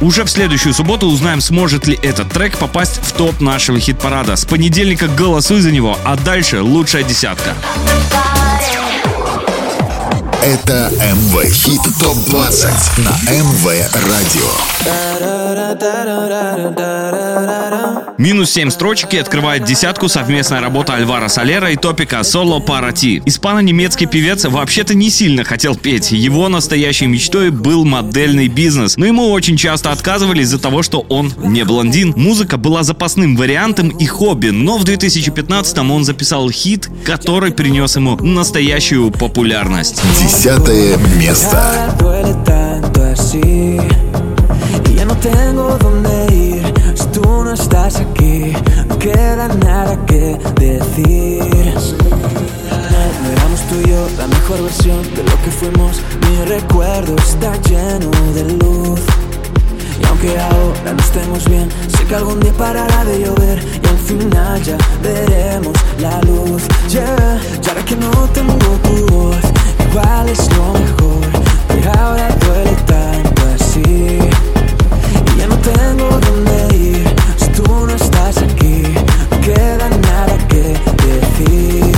Уже 0.00 0.24
в 0.24 0.30
следующую 0.30 0.72
субботу 0.72 1.06
узнаем, 1.06 1.40
сможет 1.40 1.86
ли 1.86 1.98
этот 2.02 2.32
трек 2.32 2.58
попасть 2.58 3.00
в 3.02 3.12
топ 3.12 3.40
нашего 3.40 3.78
хит-парада. 3.78 4.36
С 4.36 4.44
понедельника 4.44 5.08
голосуй 5.08 5.60
за 5.60 5.70
него, 5.70 5.98
а 6.04 6.16
дальше 6.16 6.62
лучшая 6.62 7.02
десятка. 7.02 7.54
Это 10.42 10.90
МВ 10.96 11.44
Хит 11.52 11.82
ТОП 12.00 12.16
20 12.30 12.98
на 12.98 13.10
МВ 13.30 13.66
Радио. 13.92 14.48
Минус 18.16 18.50
7 18.50 18.70
строчек 18.70 19.14
и 19.14 19.18
открывает 19.18 19.64
десятку 19.64 20.08
совместная 20.08 20.60
работа 20.60 20.94
Альвара 20.94 21.28
Солера 21.28 21.70
и 21.70 21.76
Топика 21.76 22.22
«Соло 22.22 22.60
Пара 22.60 22.92
Ти». 22.92 23.22
Испано-немецкий 23.24 24.06
певец 24.06 24.44
вообще-то 24.44 24.94
не 24.94 25.10
сильно 25.10 25.44
хотел 25.44 25.74
петь. 25.74 26.12
Его 26.12 26.48
настоящей 26.48 27.06
мечтой 27.06 27.50
был 27.50 27.84
модельный 27.84 28.48
бизнес, 28.48 28.96
но 28.96 29.06
ему 29.06 29.30
очень 29.30 29.56
часто 29.56 29.90
отказывали 29.90 30.42
из-за 30.42 30.58
того, 30.58 30.82
что 30.82 31.00
он 31.08 31.32
не 31.38 31.64
блондин. 31.64 32.12
Музыка 32.16 32.58
была 32.58 32.82
запасным 32.82 33.36
вариантом 33.36 33.88
и 33.88 34.06
хобби, 34.06 34.48
но 34.48 34.76
в 34.76 34.84
2015-м 34.84 35.90
он 35.90 36.04
записал 36.04 36.50
хит, 36.50 36.88
который 37.04 37.52
принес 37.52 37.96
ему 37.96 38.16
настоящую 38.16 39.10
популярность. 39.10 40.02
Десятое 40.39 40.97
место. 41.17 41.57
duele 41.99 42.33
tanto 42.45 43.03
así 43.03 43.77
Y 44.89 44.93
ya 44.95 45.05
no 45.05 45.15
tengo 45.17 45.77
dónde 45.77 46.33
ir 46.33 46.73
Si 46.95 47.05
tú 47.07 47.21
no 47.43 47.53
estás 47.53 47.97
aquí 47.97 48.53
No 48.87 48.97
queda 48.97 49.47
nada 49.47 49.97
que 50.05 50.37
decir 50.59 51.73
No 53.21 53.31
éramos 53.31 53.59
tú 53.69 53.75
y 53.83 53.89
yo 53.89 54.07
la 54.17 54.27
mejor 54.27 54.61
versión 54.63 55.03
de 55.15 55.23
lo 55.23 55.41
que 55.43 55.51
fuimos 55.51 56.01
Mi 56.21 56.45
recuerdo 56.45 57.15
está 57.17 57.55
lleno 57.61 58.11
de 58.33 58.43
luz 58.53 59.01
y 60.01 60.05
aunque 60.07 60.37
ahora 60.37 60.91
no 60.93 60.99
estemos 60.99 61.47
bien, 61.49 61.69
sé 61.87 62.03
que 62.05 62.15
algún 62.15 62.39
día 62.41 62.51
parará 62.53 63.05
de 63.05 63.21
llover 63.21 63.63
y 63.81 63.87
al 63.87 63.97
final 63.97 64.61
ya 64.61 64.77
veremos 65.01 65.73
la 65.99 66.19
luz. 66.23 66.63
Yeah, 66.89 67.39
y 67.63 67.69
ahora 67.69 67.85
que 67.85 67.95
no 67.95 68.11
tengo 68.33 68.55
tu 68.83 69.05
voz, 69.13 69.37
igual 69.90 70.28
es 70.28 70.48
lo 70.56 70.72
mejor, 70.72 71.20
pero 71.68 71.92
ahora 71.98 72.28
duele 72.40 72.76
tanto 72.86 73.42
así. 73.54 74.18
Y 75.26 75.38
ya 75.38 75.46
no 75.48 75.56
tengo 75.58 76.08
dónde 76.26 76.76
ir, 76.76 77.14
si 77.36 77.48
tú 77.48 77.64
no 77.86 77.94
estás 77.94 78.38
aquí, 78.38 78.82
no 79.30 79.40
queda 79.40 79.88
nada 80.08 80.36
que 80.48 80.78
decir. 81.06 81.94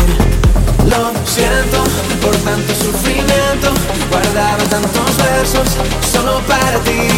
Lo 0.89 1.13
siento 1.27 1.79
por 2.23 2.35
tanto 2.37 2.73
sufrimiento, 2.75 3.69
guardaba 4.11 4.65
tantos 4.71 5.17
versos 5.19 5.69
solo 6.13 6.41
para 6.49 6.79
ti. 6.81 7.09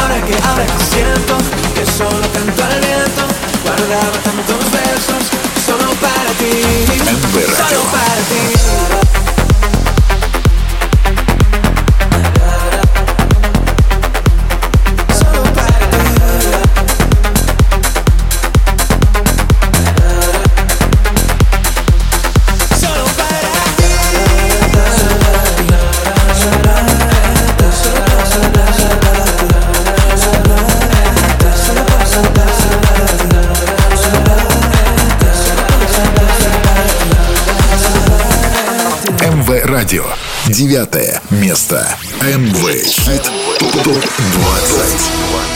Ahora 0.00 0.18
que, 0.26 0.34
ahora 0.48 0.66
que 0.66 0.84
siento 0.94 1.34
que 1.74 1.84
solo 1.84 2.26
canto 2.32 2.64
al 2.64 2.80
viento, 2.80 3.22
guardaba 3.64 4.16
tantos 4.28 4.62
versos 4.72 5.22
solo 5.66 5.92
para 6.00 6.30
ti, 6.40 6.62
solo 7.56 7.82
para 7.92 8.20
ti. 8.30 8.53
радио. 39.84 40.06
Девятое 40.46 41.20
место. 41.28 41.86
МВ. 42.22 42.86
Хит 42.86 43.30
ТОП-20. 43.58 45.53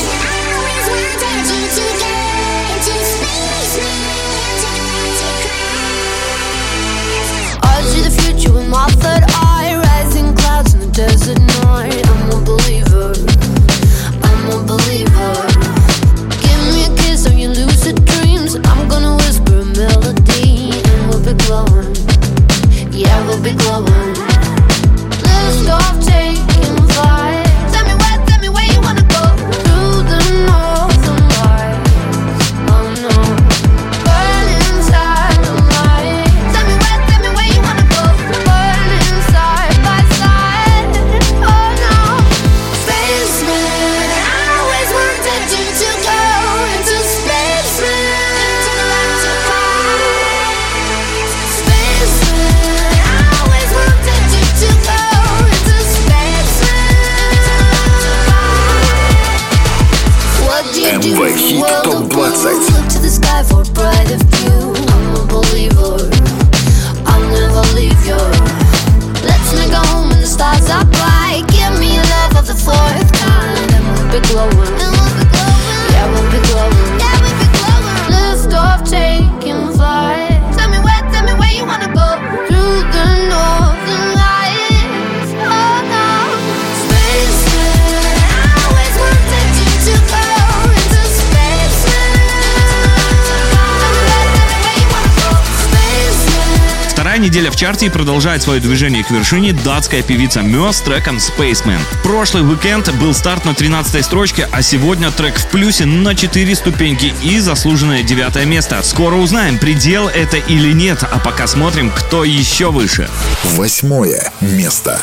Свое 98.58 98.60
движение 98.60 99.04
к 99.04 99.10
вершине 99.10 99.52
датская 99.52 100.02
певица 100.02 100.42
Мё 100.42 100.72
с 100.72 100.80
треком 100.80 101.18
Spaceman. 101.18 101.78
Прошлый 102.02 102.42
уикенд 102.42 102.92
был 102.94 103.14
старт 103.14 103.44
на 103.44 103.54
13 103.54 104.04
строчке, 104.04 104.48
а 104.50 104.62
сегодня 104.62 105.10
трек 105.10 105.38
в 105.38 105.46
плюсе 105.48 105.84
на 105.84 106.14
4 106.14 106.54
ступеньки 106.54 107.14
и 107.22 107.38
заслуженное 107.38 108.02
девятое 108.02 108.46
место. 108.46 108.82
Скоро 108.82 109.16
узнаем, 109.16 109.58
предел 109.58 110.08
это 110.08 110.36
или 110.36 110.72
нет, 110.72 111.02
а 111.02 111.18
пока 111.18 111.46
смотрим, 111.46 111.90
кто 111.90 112.24
еще 112.24 112.70
выше. 112.70 113.08
Восьмое 113.44 114.32
место. 114.40 115.00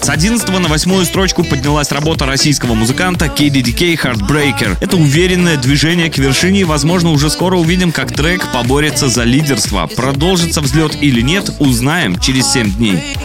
С 0.00 0.08
11 0.08 0.48
на 0.48 0.68
восьмую 0.68 1.04
строчку 1.04 1.44
поднялась 1.44 1.92
работа 1.92 2.26
российского 2.26 2.74
музыканта 2.74 3.26
KDDK 3.26 3.96
Heartbreaker. 3.96 4.76
Это 4.80 4.96
уверенное 4.96 5.56
движение 5.56 6.10
к 6.10 6.18
вершине, 6.18 6.62
и, 6.62 6.64
возможно, 6.64 7.10
уже 7.10 7.30
скоро 7.30 7.56
увидим, 7.56 7.92
как 7.92 8.12
трек 8.12 8.50
поборется 8.52 9.08
за 9.08 9.22
лидерство. 9.24 9.86
Продолжится 9.86 10.60
взлет 10.60 10.96
или 11.00 11.20
нет, 11.20 11.50
узнаем 11.60 12.18
через 12.18 12.52
7 12.52 12.72
дней. 12.74 13.16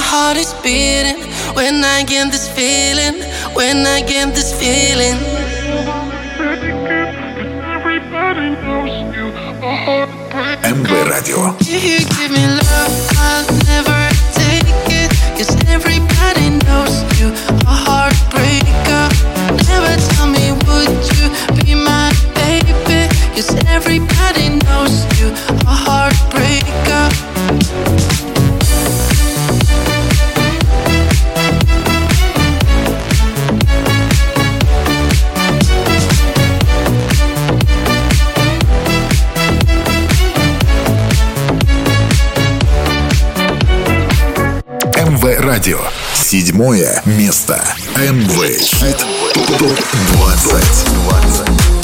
my 0.00 0.06
heart 0.06 0.38
is 0.38 0.54
beating 0.62 1.20
when 1.54 1.84
I 1.84 2.02
get 2.04 2.32
this 2.32 2.48
feeling, 2.56 3.16
when 3.54 3.86
I 3.86 4.00
get 4.00 4.34
this 4.34 4.50
feeling. 4.60 5.16
MB 10.72 10.90
Radio. 11.12 11.38
If 11.60 11.84
you 11.84 11.98
give 12.16 12.32
me 12.36 12.44
love, 12.64 12.94
I'll 13.26 13.44
never 13.72 14.00
take 14.40 14.72
it. 15.00 15.10
Cause 15.36 15.52
everybody 15.76 16.48
knows 16.64 16.96
you, 17.18 17.28
a 17.72 17.76
heartbreaker. 17.86 19.06
Never 19.68 19.92
tell 20.12 20.28
me, 20.36 20.46
would 20.64 20.96
you 21.12 21.26
be 21.60 21.74
my 21.74 22.08
baby? 22.40 23.00
Cause 23.34 23.52
everybody 23.66 24.48
knows 24.64 24.94
you, 25.18 25.28
a 25.72 25.76
heartbreaker. 25.84 26.49
Радио. 45.60 45.80
Седьмое 46.14 47.02
место. 47.04 47.62
МВ 47.94 48.58
Хит 48.60 48.96
ТОП 49.58 49.78
20. 50.14 51.79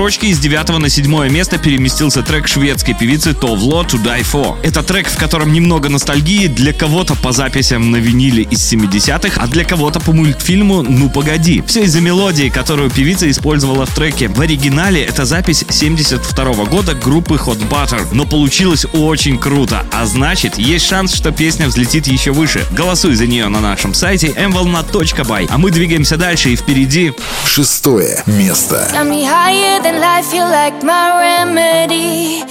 Строчки 0.00 0.26
из 0.26 0.38
9 0.38 0.78
на 0.78 0.88
7 0.88 1.28
место 1.28 1.58
переместился 1.58 2.22
трек 2.22 2.48
шведской 2.48 2.94
певицы 2.94 3.34
Товло 3.34 3.82
To 3.82 4.02
Die 4.02 4.22
For. 4.22 4.56
Это 4.62 4.82
трек, 4.82 5.06
в 5.08 5.18
котором 5.18 5.52
немного 5.52 5.90
ностальгии, 5.90 6.46
для 6.46 6.72
кого-то 6.72 7.14
по 7.16 7.32
записям 7.32 7.90
на 7.90 7.96
виниле 7.96 8.44
из 8.44 8.72
70-х, 8.72 9.38
а 9.38 9.46
для 9.46 9.62
кого-то 9.62 10.00
по 10.00 10.12
мультфильму 10.12 10.80
«Ну 10.80 11.10
погоди». 11.10 11.62
Все 11.66 11.82
из-за 11.82 12.00
мелодии, 12.00 12.48
которую 12.48 12.88
певица 12.88 13.30
использовала 13.30 13.84
в 13.84 13.94
треке. 13.94 14.28
В 14.28 14.40
оригинале 14.40 15.04
это 15.04 15.26
запись 15.26 15.66
72 15.68 16.44
года 16.64 16.94
группы 16.94 17.34
Hot 17.34 17.60
Butter, 17.68 18.06
но 18.12 18.24
получилось 18.24 18.86
очень 18.94 19.36
круто, 19.36 19.84
а 19.92 20.06
значит, 20.06 20.56
есть 20.56 20.86
шанс, 20.86 21.12
что 21.12 21.30
песня 21.30 21.68
взлетит 21.68 22.06
еще 22.06 22.32
выше. 22.32 22.64
Голосуй 22.70 23.16
за 23.16 23.26
нее 23.26 23.48
на 23.48 23.60
нашем 23.60 23.92
сайте 23.92 24.28
mvolna.by. 24.28 25.48
А 25.50 25.58
мы 25.58 25.70
двигаемся 25.70 26.16
дальше 26.16 26.48
и 26.48 26.56
впереди 26.56 27.12
Шестое 27.44 28.22
место. 28.24 28.88
Got 28.94 29.06
me 29.06 29.26
higher 29.26 29.82
than 29.82 29.89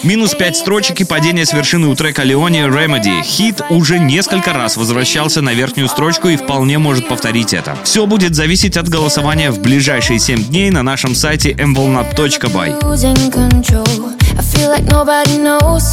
Минус 0.04 0.34
5 0.34 0.58
строчек 0.58 1.02
и 1.02 1.04
падение 1.04 1.46
с 1.46 1.54
вершины 1.54 1.88
у 1.88 1.96
трека 1.96 2.24
Леони 2.24 2.60
Remedy. 2.62 3.22
Хит 3.22 3.62
уже 3.70 4.00
несколько 4.00 4.54
раз 4.54 4.78
возвращался 4.78 5.42
на 5.42 5.54
верхнюю 5.54 5.88
строчку 5.88 6.30
и 6.30 6.38
вполне 6.38 6.78
может 6.80 7.08
повторить 7.08 7.54
это. 7.54 7.78
Все 7.84 8.06
будет 8.06 8.36
зависеть 8.36 8.78
от 8.78 8.90
голосования 8.90 9.52
в 9.52 9.60
ближайшие 9.60 10.20
7 10.20 10.46
дней 10.46 10.72
на 10.72 10.84
нашем 10.84 11.16
сайте 11.16 11.52
mvolna.by. 11.52 12.82
Losing 12.82 13.32
control. 13.32 14.14
I 14.38 14.42
feel 14.42 14.70
like 14.70 14.86
nobody 14.86 15.38
knows. 15.38 15.84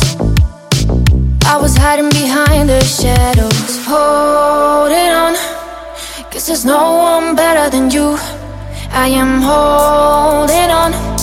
I 1.44 1.59
was 1.61 1.76
hiding 1.76 2.11
behind 2.11 2.68
the 2.68 2.80
shadows. 2.84 3.86
Holding 3.86 5.11
on. 5.11 5.34
Cause 6.32 6.47
there's 6.47 6.64
no 6.64 6.97
one 6.97 7.36
better 7.36 7.70
than 7.70 7.90
you. 7.90 8.18
I 8.92 9.09
am 9.09 9.42
holding 9.42 10.70
on. 10.70 11.15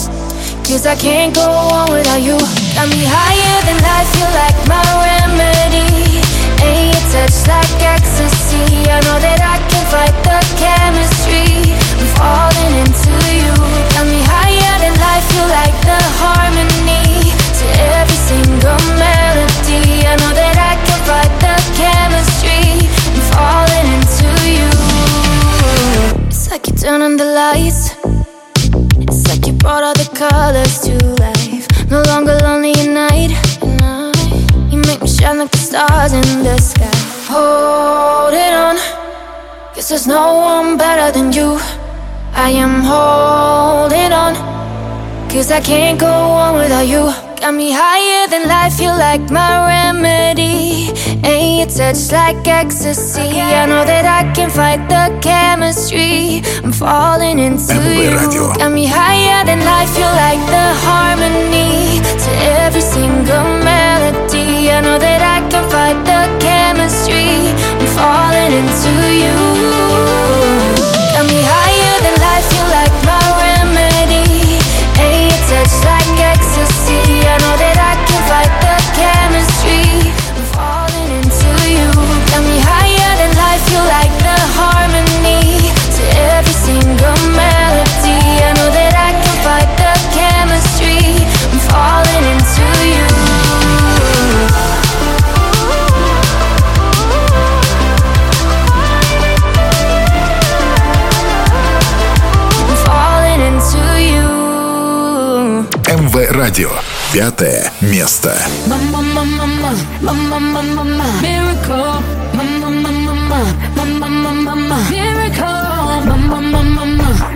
Cause 0.63 0.87
I 0.87 0.95
can't 0.95 1.35
go 1.35 1.43
on 1.43 1.91
without 1.91 2.23
you. 2.23 2.39
Got 2.73 2.87
me 2.87 3.03
higher 3.03 3.57
than 3.67 3.77
life, 3.83 4.09
You're 4.15 4.31
like 4.31 4.57
my 4.65 4.79
remedy. 5.03 6.23
And 6.63 6.87
your 6.87 7.03
touch 7.11 7.35
like 7.51 7.67
ecstasy. 7.83 8.87
I 8.87 8.97
know 9.03 9.19
that 9.19 9.43
I 9.43 9.59
can 9.59 9.83
fight 9.91 10.15
the 10.23 10.39
chemistry. 10.55 11.67
I'm 11.99 12.07
falling 12.15 12.73
into 12.79 13.11
you. 13.35 13.53
Got 13.91 14.07
me 14.07 14.23
higher 14.23 14.75
than 14.79 14.95
life, 15.03 15.27
you 15.35 15.43
like 15.51 15.77
the 15.83 15.99
harmony. 16.23 17.27
To 17.59 17.65
every 17.99 18.19
single 18.23 18.79
melody. 18.95 20.07
I 20.07 20.15
know 20.15 20.31
that 20.31 20.57
I 20.57 20.79
can 20.79 20.99
fight 21.03 21.33
the 21.43 21.55
chemistry. 21.75 22.87
I'm 22.87 23.19
falling 23.35 23.87
into 23.99 24.31
you. 24.47 24.71
It's 26.31 26.49
like 26.49 26.65
you 26.65 26.73
turn 26.73 27.03
on 27.03 27.17
the 27.17 27.27
lights. 27.27 27.82
Colors 30.29 30.79
to 30.79 30.95
life. 31.19 31.67
No 31.89 32.01
longer 32.03 32.37
lonely 32.43 32.71
at 32.71 32.89
night. 32.89 33.31
You 34.71 34.79
make 34.87 35.01
me 35.01 35.07
shine 35.07 35.37
like 35.37 35.51
the 35.51 35.57
stars 35.57 36.13
in 36.13 36.43
the 36.43 36.57
sky. 36.59 36.91
Hold 37.31 38.33
it 38.33 38.53
on. 38.53 38.77
Cause 39.73 39.89
there's 39.89 40.07
no 40.07 40.35
one 40.35 40.77
better 40.77 41.11
than 41.11 41.33
you. 41.33 41.59
I 42.33 42.49
am 42.63 42.75
holding 42.91 44.13
on. 44.23 44.33
Cause 45.29 45.51
I 45.51 45.61
can't 45.61 45.99
go 45.99 46.13
on 46.43 46.55
without 46.55 46.87
you. 46.87 47.32
Got 47.43 47.55
me 47.55 47.73
higher 47.73 48.25
than 48.29 48.47
life, 48.47 48.79
you 48.79 48.87
like 48.87 49.29
my 49.29 49.67
remedy. 49.67 50.87
And 51.27 51.57
your 51.57 51.67
touch 51.67 52.09
like 52.09 52.47
ecstasy. 52.47 53.35
I 53.41 53.65
know 53.65 53.83
that 53.83 54.05
I 54.07 54.31
can 54.31 54.49
fight 54.49 54.87
the 54.87 55.11
chemistry. 55.19 56.41
I'm 56.63 56.71
falling 56.71 57.39
into 57.39 57.75
MV 57.75 57.99
you. 57.99 58.15
Radio. 58.15 58.43
Got 58.55 58.71
me 58.71 58.85
higher 58.87 59.43
than 59.43 59.59
life, 59.59 59.91
you 59.99 60.07
like 60.23 60.39
the 60.55 60.67
harmony. 60.87 61.99
To 62.23 62.31
every 62.63 62.79
single 62.79 63.43
melody. 63.59 64.71
I 64.71 64.79
know 64.79 64.97
that 64.97 65.21
I 65.35 65.43
can 65.51 65.67
fight 65.67 65.99
the 66.07 66.23
chemistry. 66.39 67.51
I'm 67.75 67.87
falling 67.91 68.53
into 68.55 68.93
you. 69.19 70.22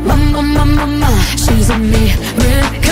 Mama, 0.05 0.45
mama, 0.53 0.75
mama, 0.75 1.09
she's 1.35 1.69
a 1.69 1.77
miracle. 1.77 2.86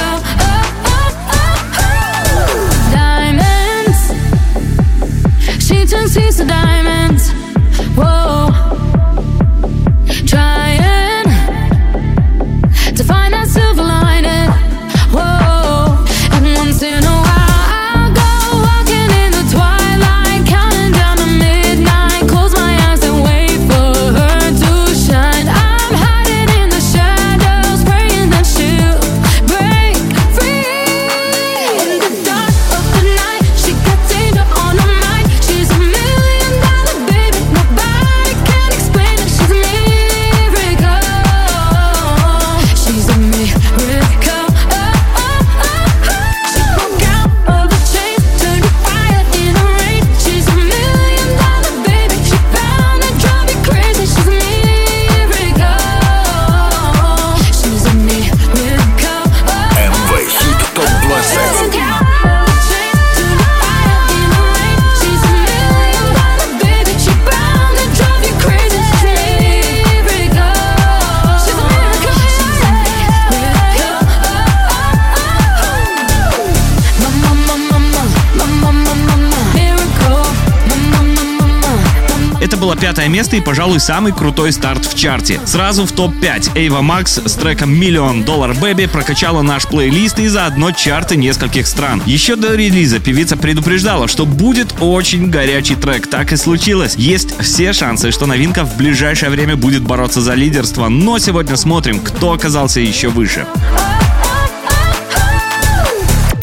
Было 82.66 82.76
пятое 82.76 83.10
место 83.10 83.36
и, 83.36 83.42
пожалуй, 83.42 83.80
самый 83.80 84.12
крутой 84.12 84.52
старт 84.52 84.86
в 84.86 84.98
чарте. 84.98 85.40
Сразу 85.46 85.86
в 85.86 85.92
топ-5 85.92 86.58
Эйва 86.58 86.82
Макс 86.82 87.20
с 87.24 87.34
треком 87.34 87.72
«Миллион 87.72 88.24
доллар 88.24 88.56
Бэби» 88.56 88.88
прокачала 88.88 89.44
наш 89.44 89.68
плейлист 89.68 90.18
и 90.18 90.28
заодно 90.28 90.72
чарты 90.72 91.16
нескольких 91.16 91.68
стран. 91.68 92.02
Еще 92.08 92.36
до 92.36 92.56
релиза 92.56 93.00
певица 93.00 93.38
предупреждала, 93.38 94.08
что 94.08 94.26
будет 94.26 94.74
очень 94.80 95.30
горячий 95.30 95.76
трек. 95.76 96.08
Так 96.08 96.34
и 96.34 96.38
случилось. 96.38 96.96
Есть 96.96 97.40
все 97.40 97.72
шансы, 97.72 98.10
что 98.10 98.26
новинка 98.26 98.64
в 98.64 98.78
ближайшее 98.78 99.30
время 99.30 99.56
будет 99.56 99.84
бороться 99.84 100.20
за 100.20 100.34
лидерство, 100.34 100.88
но 100.88 101.20
сегодня 101.20 101.58
смотрим, 101.58 102.00
кто 102.00 102.34
оказался 102.34 102.80
еще 102.80 103.10
выше. 103.10 103.46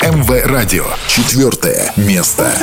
МВ 0.01 0.31
Радио. 0.47 0.85
Четвертое 1.09 1.93
место. 1.97 2.55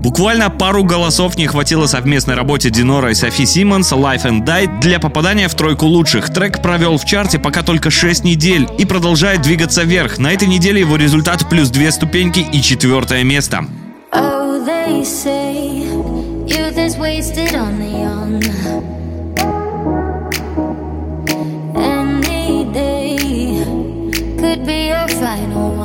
Буквально 0.00 0.48
пару 0.48 0.82
голосов 0.82 1.36
не 1.36 1.46
хватило 1.46 1.84
совместной 1.84 2.34
работе 2.34 2.70
Динора 2.70 3.10
и 3.10 3.14
Софи 3.14 3.44
Симмонс 3.44 3.92
«Life 3.92 4.24
and 4.24 4.46
Die» 4.46 4.80
для 4.80 4.98
попадания 4.98 5.46
в 5.46 5.54
тройку 5.54 5.84
лучших. 5.84 6.32
Трек 6.32 6.62
провел 6.62 6.96
в 6.96 7.04
чарте 7.04 7.38
пока 7.38 7.62
только 7.62 7.90
6 7.90 8.24
недель 8.24 8.66
и 8.78 8.86
продолжает 8.86 9.42
двигаться 9.42 9.82
вверх. 9.82 10.16
На 10.18 10.32
этой 10.32 10.48
неделе 10.48 10.80
его 10.80 10.96
результат 10.96 11.50
плюс 11.50 11.68
две 11.68 11.92
ступеньки 11.92 12.40
и 12.40 12.62
четвертое 12.62 13.24
место. 13.24 13.66
Oh, 14.12 14.64
could 24.38 24.66
be 24.66 24.86
your 24.86 25.06
final 25.08 25.79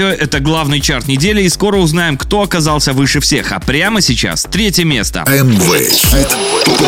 Радио— 0.00 0.16
это 0.24 0.40
главный 0.40 0.80
чарт 0.80 1.08
недели, 1.08 1.42
и 1.42 1.48
скоро 1.50 1.76
узнаем, 1.76 2.16
кто 2.16 2.40
оказался 2.40 2.94
выше 2.94 3.20
всех. 3.20 3.52
А 3.52 3.60
прямо 3.60 4.00
сейчас 4.00 4.46
третье 4.50 4.84
место. 4.84 5.26
МВ 5.28 5.90
Хит 5.90 6.34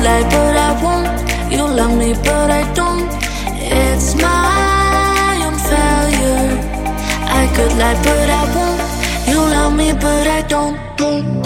Lie, 0.07 0.23
but 0.31 0.57
I 0.57 0.71
won't. 0.85 1.09
You 1.51 1.65
love 1.79 1.99
me, 1.99 2.13
but 2.27 2.49
I 2.49 2.63
don't. 2.75 3.11
It's 3.59 4.15
my 4.15 5.35
own 5.47 5.57
failure. 5.69 6.47
I 7.41 7.43
could 7.55 7.73
lie, 7.81 7.99
but 8.05 8.31
I 8.41 8.43
won't. 8.55 8.83
You 9.29 9.41
love 9.55 9.75
me, 9.75 9.93
but 9.95 10.27
I 10.29 10.43
don't. 10.43 10.77
Dum 10.97 11.46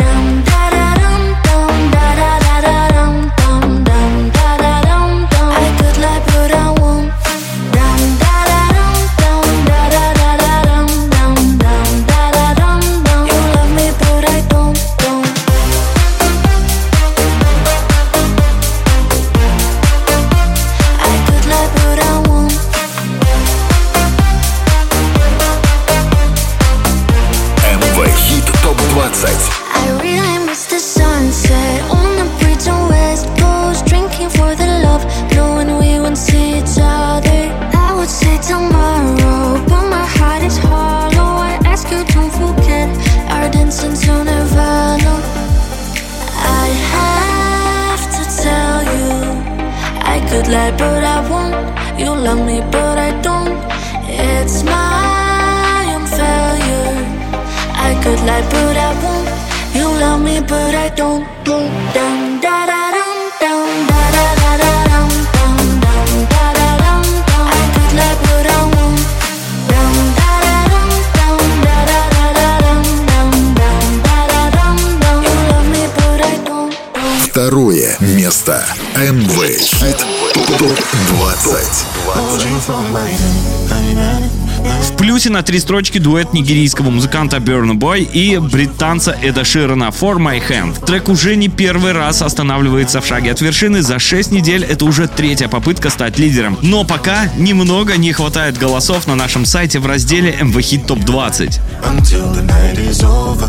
В 84.83 84.97
плюсе 84.99 85.31
на 85.31 85.43
три 85.43 85.59
строчки 85.59 85.97
дуэт 85.99 86.35
нигерийского 86.35 86.91
музыканта 86.91 87.39
Burna 87.39 87.73
Boy 87.73 88.01
и 88.03 88.37
британца 88.37 89.17
Эда 89.23 89.45
Ширана 89.45 89.85
«For 89.85 90.19
My 90.19 90.43
Hand». 90.47 90.85
Трек 90.85 91.09
уже 91.09 91.37
не 91.37 91.49
первый 91.49 91.93
раз 91.93 92.21
останавливается 92.21 93.01
в 93.01 93.07
шаге 93.07 93.33
от 93.33 93.41
вершины. 93.41 93.81
За 93.81 93.99
6 93.99 94.33
недель 94.33 94.63
это 94.63 94.85
уже 94.85 95.09
третья 95.09 95.49
попытка 95.49 95.89
стать 95.89 96.19
лидером. 96.19 96.59
Но 96.61 96.85
пока 96.85 97.29
немного 97.39 97.97
не 97.97 98.13
хватает 98.13 98.59
голосов 98.59 99.07
на 99.07 99.15
нашем 99.15 99.47
сайте 99.47 99.79
в 99.79 99.87
разделе 99.87 100.37
MV 100.39 100.57
Hit 100.57 100.87
Top 100.87 101.03
20. 101.05 101.61
until 101.85 102.31
the 102.33 102.43
night 102.43 102.79
is 102.79 103.03
over. 103.03 103.49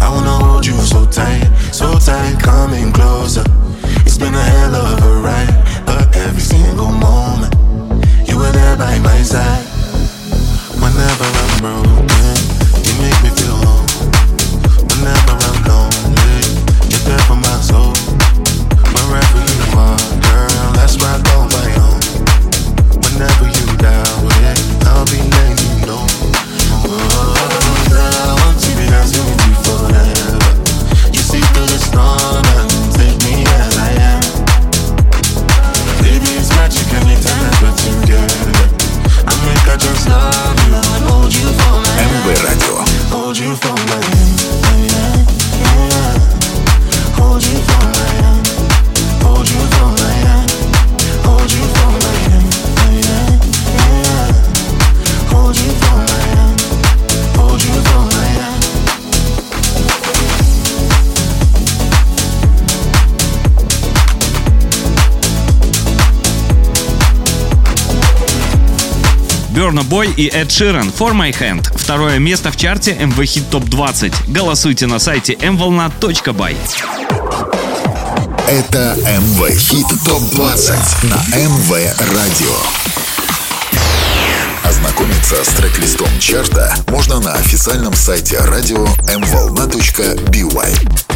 I 0.00 0.08
wanna 0.08 0.30
hold 0.30 0.64
you 0.64 0.72
so 0.80 1.04
tight, 1.04 1.46
so 1.70 1.98
tight, 1.98 2.40
coming 2.40 2.92
closer. 2.92 3.44
It's 4.06 4.16
been 4.16 4.34
a 4.34 4.42
hell 4.42 4.74
of 4.74 5.02
a 5.04 5.20
ride, 5.20 5.84
but 5.84 6.16
every 6.16 6.40
single 6.40 6.90
moment 6.90 7.54
by 8.78 8.96
my 9.00 9.22
side. 9.22 9.66
Whenever 10.80 11.24
I'm 11.24 11.60
broken, 11.60 11.97
Burna 69.68 69.82
Boy 69.82 70.14
и 70.16 70.28
Эд 70.28 70.50
Ширан 70.50 70.88
For 70.88 71.12
My 71.12 71.30
Hand. 71.30 71.70
Второе 71.76 72.18
место 72.18 72.50
в 72.50 72.56
чарте 72.56 72.92
MV 72.92 73.16
Hit 73.16 73.50
Top 73.50 73.68
20. 73.68 74.14
Голосуйте 74.28 74.86
на 74.86 74.98
сайте 74.98 75.34
mvolna.by. 75.34 76.56
Это 78.48 78.96
МВ 78.96 79.58
Хит 79.58 79.86
ТОП-20 80.06 80.72
на 81.02 81.16
МВ 81.36 81.70
Радио. 82.14 82.56
Ознакомиться 84.64 85.44
с 85.44 85.48
трек-листом 85.48 86.08
чарта 86.18 86.74
можно 86.86 87.20
на 87.20 87.34
официальном 87.34 87.92
сайте 87.92 88.38
радио 88.38 88.86
mvolna.by. 89.06 91.07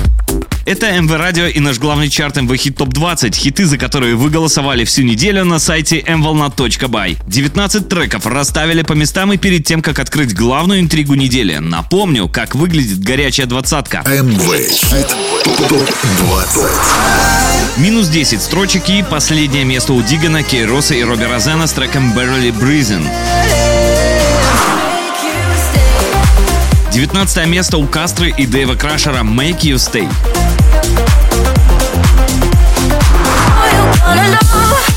Это 0.64 0.93
МВ 1.01 1.11
Радио 1.16 1.47
и 1.47 1.59
наш 1.59 1.78
главный 1.78 2.09
чарт 2.09 2.36
МВ 2.40 2.57
Хит 2.57 2.76
Топ 2.76 2.90
20. 2.90 3.34
Хиты, 3.34 3.66
за 3.66 3.78
которые 3.78 4.14
вы 4.14 4.30
голосовали 4.30 4.84
всю 4.84 5.03
неделю 5.03 5.45
на 5.45 5.59
сайте 5.59 5.99
mvolna.by. 6.01 7.18
19 7.26 7.88
треков 7.88 8.26
расставили 8.26 8.82
по 8.82 8.93
местам 8.93 9.32
и 9.32 9.36
перед 9.38 9.66
тем, 9.66 9.82
как 9.82 9.99
открыть 9.99 10.34
главную 10.34 10.80
интригу 10.80 11.14
недели. 11.14 11.57
Напомню, 11.57 12.28
как 12.28 12.55
выглядит 12.55 13.01
горячая 13.01 13.47
двадцатка. 13.47 14.05
МВ 14.07 14.68
Хит 14.68 15.09
ТОП-20. 15.68 16.70
Минус 17.78 18.09
10 18.09 18.40
строчек 18.40 18.88
и 18.88 19.03
последнее 19.03 19.64
место 19.64 19.95
у 19.95 20.03
Дигана, 20.03 20.43
Кейроса 20.43 20.95
и 20.95 21.03
Робби 21.03 21.24
Розена 21.24 21.66
с 21.66 21.72
треком 21.72 22.12
Barely 22.16 22.53
Breezing. 22.53 23.72
19 26.93 27.47
место 27.47 27.78
у 27.78 27.86
Кастры 27.86 28.34
и 28.36 28.45
Дэйва 28.45 28.74
Крашера 28.74 29.20
Make 29.20 29.61
You 29.61 29.76
Stay. 29.76 30.07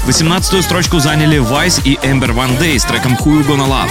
18 0.03 0.61
строчку 0.61 0.99
заняли 0.99 1.39
Vice 1.39 1.81
и 1.85 1.97
Эмбер 2.03 2.33
Ван 2.33 2.51
Day 2.57 2.77
с 2.77 2.83
треком 2.83 3.13
Who 3.13 3.39
You 3.39 3.47
Gonna 3.47 3.65
Love. 3.69 3.89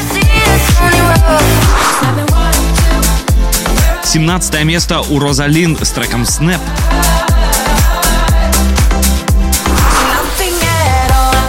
17 4.05 4.65
место 4.65 5.01
у 5.01 5.19
Rosa 5.19 5.49
Linn 5.49 5.79
с 5.83 5.91
треком 5.91 6.25
Snap. 6.25 6.61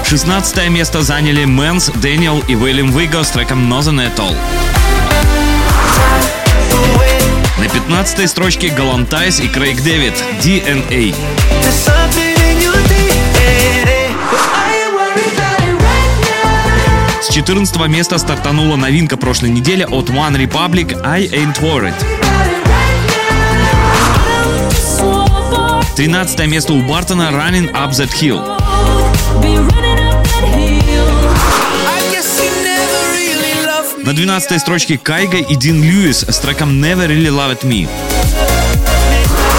16 0.05 0.69
место 0.69 1.01
заняли 1.01 1.43
Mans, 1.43 1.91
Дэниел 1.95 2.41
и 2.47 2.55
Уильям 2.55 2.97
Виго 2.97 3.25
с 3.25 3.29
треком 3.31 3.69
Nothing 3.69 4.07
At 4.07 4.15
All. 4.15 4.35
На 7.57 7.69
15 7.69 8.29
строчке 8.29 8.69
Galantis 8.69 9.39
и 9.39 9.47
Craig 9.47 9.81
David 9.81 10.13
DNA. 10.41 11.15
С 17.21 17.29
14 17.33 17.87
места 17.87 18.17
стартанула 18.17 18.75
новинка 18.75 19.15
прошлой 19.15 19.51
недели 19.51 19.83
от 19.83 20.09
OneRepublic 20.09 20.99
I 21.05 21.27
Ain't 21.27 21.61
Worried. 21.61 21.93
13 25.95 26.47
место 26.47 26.73
у 26.73 26.81
Бартона 26.81 27.29
Running 27.31 27.71
Up 27.71 27.91
That 27.91 28.11
Hill. 28.11 29.84
На 34.05 34.13
12 34.13 34.61
строчке 34.61 34.99
Кайга 34.99 35.37
и 35.37 35.55
Дин 35.55 35.81
Льюис 35.81 36.25
с 36.29 36.37
треком 36.37 36.69
Never 36.79 37.07
Really 37.07 37.31
Loved 37.31 37.63
Me. 37.63 37.89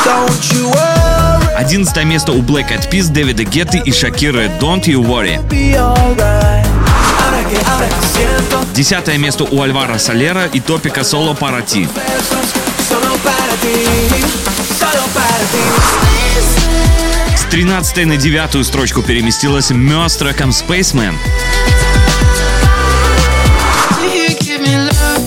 Don't 0.04 0.40
you 0.52 0.72
worry, 0.72 1.56
11 1.58 2.04
место 2.04 2.30
у 2.30 2.42
Black 2.42 2.70
Eyed 2.70 2.88
Peas, 2.88 3.10
Дэвида 3.10 3.42
Гетты 3.42 3.82
и 3.84 3.90
Шакиры 3.90 4.48
Don't 4.60 4.84
You 4.84 5.04
Worry. 5.04 5.42
Десятое 8.72 9.18
место 9.18 9.42
у 9.42 9.60
Альвара 9.60 9.98
Солера 9.98 10.46
и 10.46 10.60
топика 10.60 11.02
Соло 11.02 11.34
Парати. 11.34 11.88
С 17.36 17.50
13 17.50 18.06
на 18.06 18.16
девятую 18.16 18.62
строчку 18.62 19.02
переместилась 19.02 19.70
Мё 19.70 20.08
с 20.08 20.16
треком 20.16 20.50
Spaceman. 20.50 21.14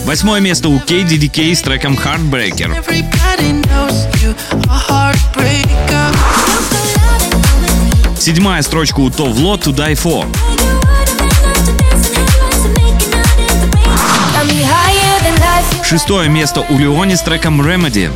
Восьмое 0.10 0.40
место 0.40 0.70
у 0.70 0.80
KDDK 0.80 1.54
с 1.54 1.62
треком 1.62 1.94
Heartbreaker. 1.94 2.84
Седьмая 8.18 8.64
строчка 8.64 9.02
у 9.02 9.12
Товло 9.12 9.56
To 9.58 9.72
Die 9.72 9.94
For. 9.94 10.26
Шестое 15.84 16.28
место 16.28 16.62
у 16.68 16.80
Леони 16.80 17.14
с 17.14 17.22
треком 17.22 17.62
Remedy. 17.62 18.10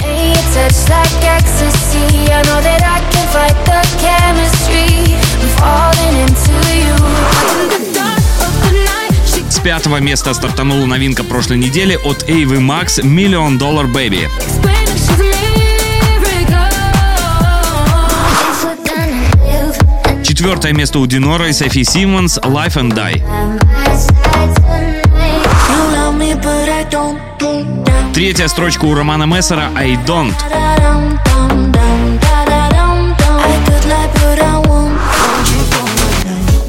Пятого 9.64 10.02
места 10.02 10.34
стартанула 10.34 10.86
новинка 10.86 11.24
прошлой 11.24 11.58
недели 11.58 11.96
от 11.96 12.30
Эйвы 12.30 12.60
Макс 12.60 13.00
gonna 13.00 13.48
live 13.50 13.78
and 20.18 20.24
Четвертое 20.24 20.74
место 20.74 21.00
у 21.00 21.06
Динора 21.06 21.48
и 21.48 21.54
Софи 21.54 21.86
Симмонс 21.86 22.38
Life 22.40 22.76
and 22.76 22.94
Die. 22.94 23.24
Третья 28.14 28.48
строчка 28.50 28.84
у 28.86 28.94
Романа 28.94 29.24
Мессера 29.24 29.72
I 29.78 29.98
Don't. 30.06 30.34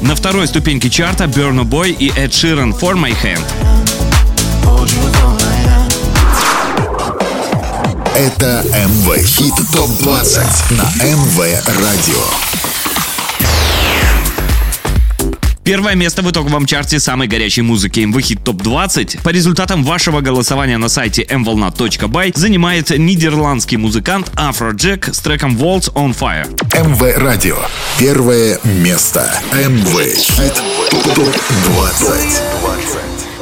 На 0.05 0.15
второй 0.15 0.47
ступеньке 0.47 0.87
чарта 0.87 1.23
Burna 1.23 1.63
Boy 1.63 1.89
и 1.89 2.11
Эд 2.15 2.31
Ширан 2.31 2.73
For 2.73 2.93
My 2.93 3.15
Hand. 3.23 3.43
Это 8.15 8.63
МВ 8.87 9.17
Хит 9.25 9.55
ТОП-20 9.73 10.73
на 10.75 10.83
МВ 11.03 11.39
Радио. 11.65 12.44
Первое 15.65 15.95
место 15.95 16.21
в 16.21 16.29
итоговом 16.29 16.67
чарте 16.67 16.99
самой 16.99 17.27
горячей 17.27 17.63
музыки 17.63 18.01
MV 18.01 18.13
Hit 18.17 18.43
Top 18.43 18.61
20 18.61 19.23
по 19.23 19.29
результатам 19.29 19.83
вашего 19.83 20.21
голосования 20.21 20.77
на 20.77 20.89
сайте 20.89 21.23
mvolna.by 21.23 22.37
занимает 22.37 22.91
нидерландский 22.91 23.77
музыкант 23.77 24.31
Afrojack 24.35 25.11
с 25.11 25.19
треком 25.21 25.57
Waltz 25.57 25.91
on 25.95 26.15
Fire. 26.15 26.47
МВ 26.87 27.17
Радио. 27.17 27.57
Первое 27.97 28.59
место. 28.63 29.27
МВ 29.53 30.15
Хит 30.15 30.53
ТОП-20. 31.15 32.41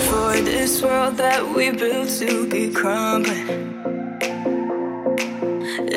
For 0.10 0.42
this 0.46 0.82
world 0.82 1.18
that 1.18 1.44
we 1.54 1.72
built 1.72 2.08
to 2.20 2.50
be 2.50 2.72
crumbling. 2.74 3.73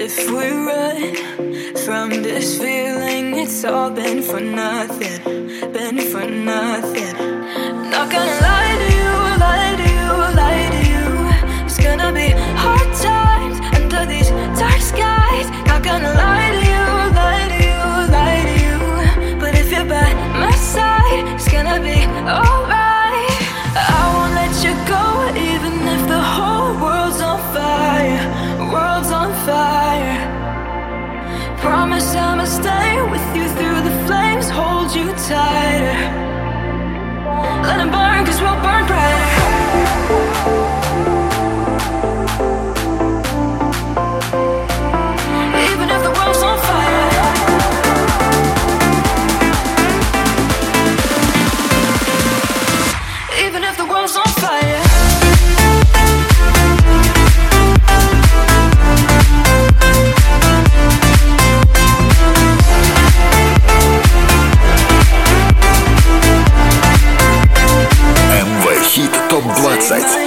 If 0.08 0.30
we 0.30 0.50
run 0.52 1.74
from 1.84 2.22
this 2.22 2.60
feeling, 2.60 3.36
it's 3.38 3.64
all 3.64 3.90
been 3.90 4.22
for 4.22 4.38
nothing. 4.38 5.20
Been 5.72 5.98
for 5.98 6.24
nothing. 6.24 7.14
Not 7.90 8.08
gonna 8.12 8.38
lie 8.48 8.74
to 8.82 8.88
you, 9.00 9.14
lie 9.44 9.74
to 9.82 9.86
you, 9.98 10.10
lie 10.42 10.68
to 10.74 10.80
you. 10.92 11.06
It's 11.66 11.78
gonna 11.78 12.12
be 12.12 12.28
hard 12.62 12.88
times 12.94 13.58
under 13.74 14.06
these 14.06 14.30
dark 14.56 14.80
skies. 14.80 15.50
Not 15.66 15.82
gonna 15.82 16.14
lie 16.14 16.50
to 16.56 16.62
you, 16.72 16.86
lie 17.20 17.48
to 17.54 17.58
you, 17.70 17.82
lie 18.16 18.42
to 18.50 18.54
you. 18.64 19.40
But 19.40 19.56
if 19.56 19.72
you're 19.72 19.86
by 19.86 20.14
my 20.38 20.52
side, 20.52 21.24
it's 21.34 21.50
gonna 21.50 21.80
be 21.80 22.06
alright. 22.30 22.55
Promise 31.66 32.14
I'ma 32.14 32.44
stay 32.44 33.02
with 33.10 33.26
you 33.34 33.48
through 33.58 33.80
the 33.82 33.90
flames, 34.06 34.48
hold 34.48 34.94
you 34.94 35.06
tighter. 35.28 35.98
Let 37.66 37.80
'em 37.80 37.90
burn, 37.90 38.24
cause 38.24 38.40
we'll 38.40 38.60
burn 38.62 38.86
brighter. 38.86 40.65
хит 68.96 69.12
ТОП-20. 69.28 70.26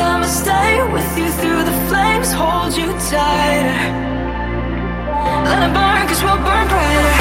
I'ma 0.00 0.26
stay 0.26 0.82
with 0.92 1.18
you 1.18 1.28
through 1.40 1.64
the 1.64 1.76
flames, 1.88 2.32
hold 2.32 2.76
you 2.76 2.92
tighter. 3.08 3.80
Let 5.48 5.68
it 5.68 5.72
burn, 5.74 6.08
cause 6.08 6.22
we'll 6.22 6.36
burn 6.36 6.68
brighter. 6.68 7.15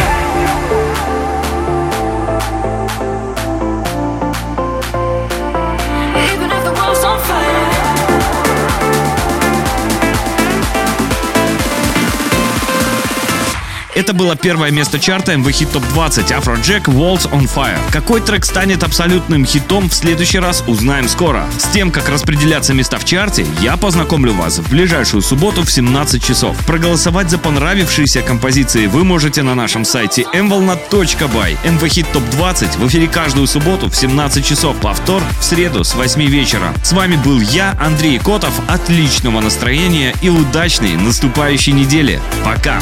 Это 13.95 14.13
было 14.13 14.35
первое 14.35 14.71
место 14.71 14.99
чарта 14.99 15.31
MV 15.33 15.45
Hit 15.45 15.71
Top 15.71 15.83
20 15.93 16.29
Afrojack 16.31 16.83
Walls 16.83 17.31
on 17.31 17.49
Fire. 17.51 17.79
Какой 17.93 18.19
трек 18.19 18.43
станет 18.43 18.83
абсолютным 18.83 19.45
хитом 19.45 19.89
в 19.89 19.93
следующий 19.93 20.39
раз 20.39 20.65
узнаем 20.67 21.07
скоро. 21.07 21.45
С 21.57 21.69
тем, 21.69 21.91
как 21.91 22.09
распределяться 22.09 22.73
места 22.73 22.99
в 22.99 23.05
чарте, 23.05 23.45
я 23.61 23.77
познакомлю 23.77 24.33
вас 24.33 24.59
в 24.59 24.69
ближайшую 24.69 25.21
субботу 25.21 25.63
в 25.63 25.71
17 25.71 26.21
часов. 26.21 26.57
Проголосовать 26.65 27.29
за 27.29 27.37
понравившиеся 27.37 28.21
композиции 28.21 28.87
вы 28.87 29.05
можете 29.05 29.43
на 29.43 29.55
нашем 29.55 29.85
сайте 29.85 30.23
mvolna.by. 30.33 31.57
MV 31.63 31.79
Hit 31.79 32.07
Top 32.13 32.29
20 32.31 32.75
в 32.75 32.87
эфире 32.87 33.07
каждую 33.07 33.47
субботу 33.47 33.89
в 33.89 33.95
17 33.95 34.45
часов. 34.45 34.75
Повтор 34.81 35.23
в 35.39 35.43
среду 35.43 35.85
с 35.85 35.95
8 35.95 36.21
вечера. 36.21 36.73
С 36.83 36.91
вами 36.91 37.15
был 37.15 37.39
я, 37.39 37.77
Андрей 37.79 38.19
Котов. 38.19 38.59
Отличного 38.67 39.39
настроения 39.39 40.13
и 40.21 40.27
удачной 40.27 40.97
наступающей 40.97 41.71
недели. 41.71 42.19
Пока! 42.43 42.81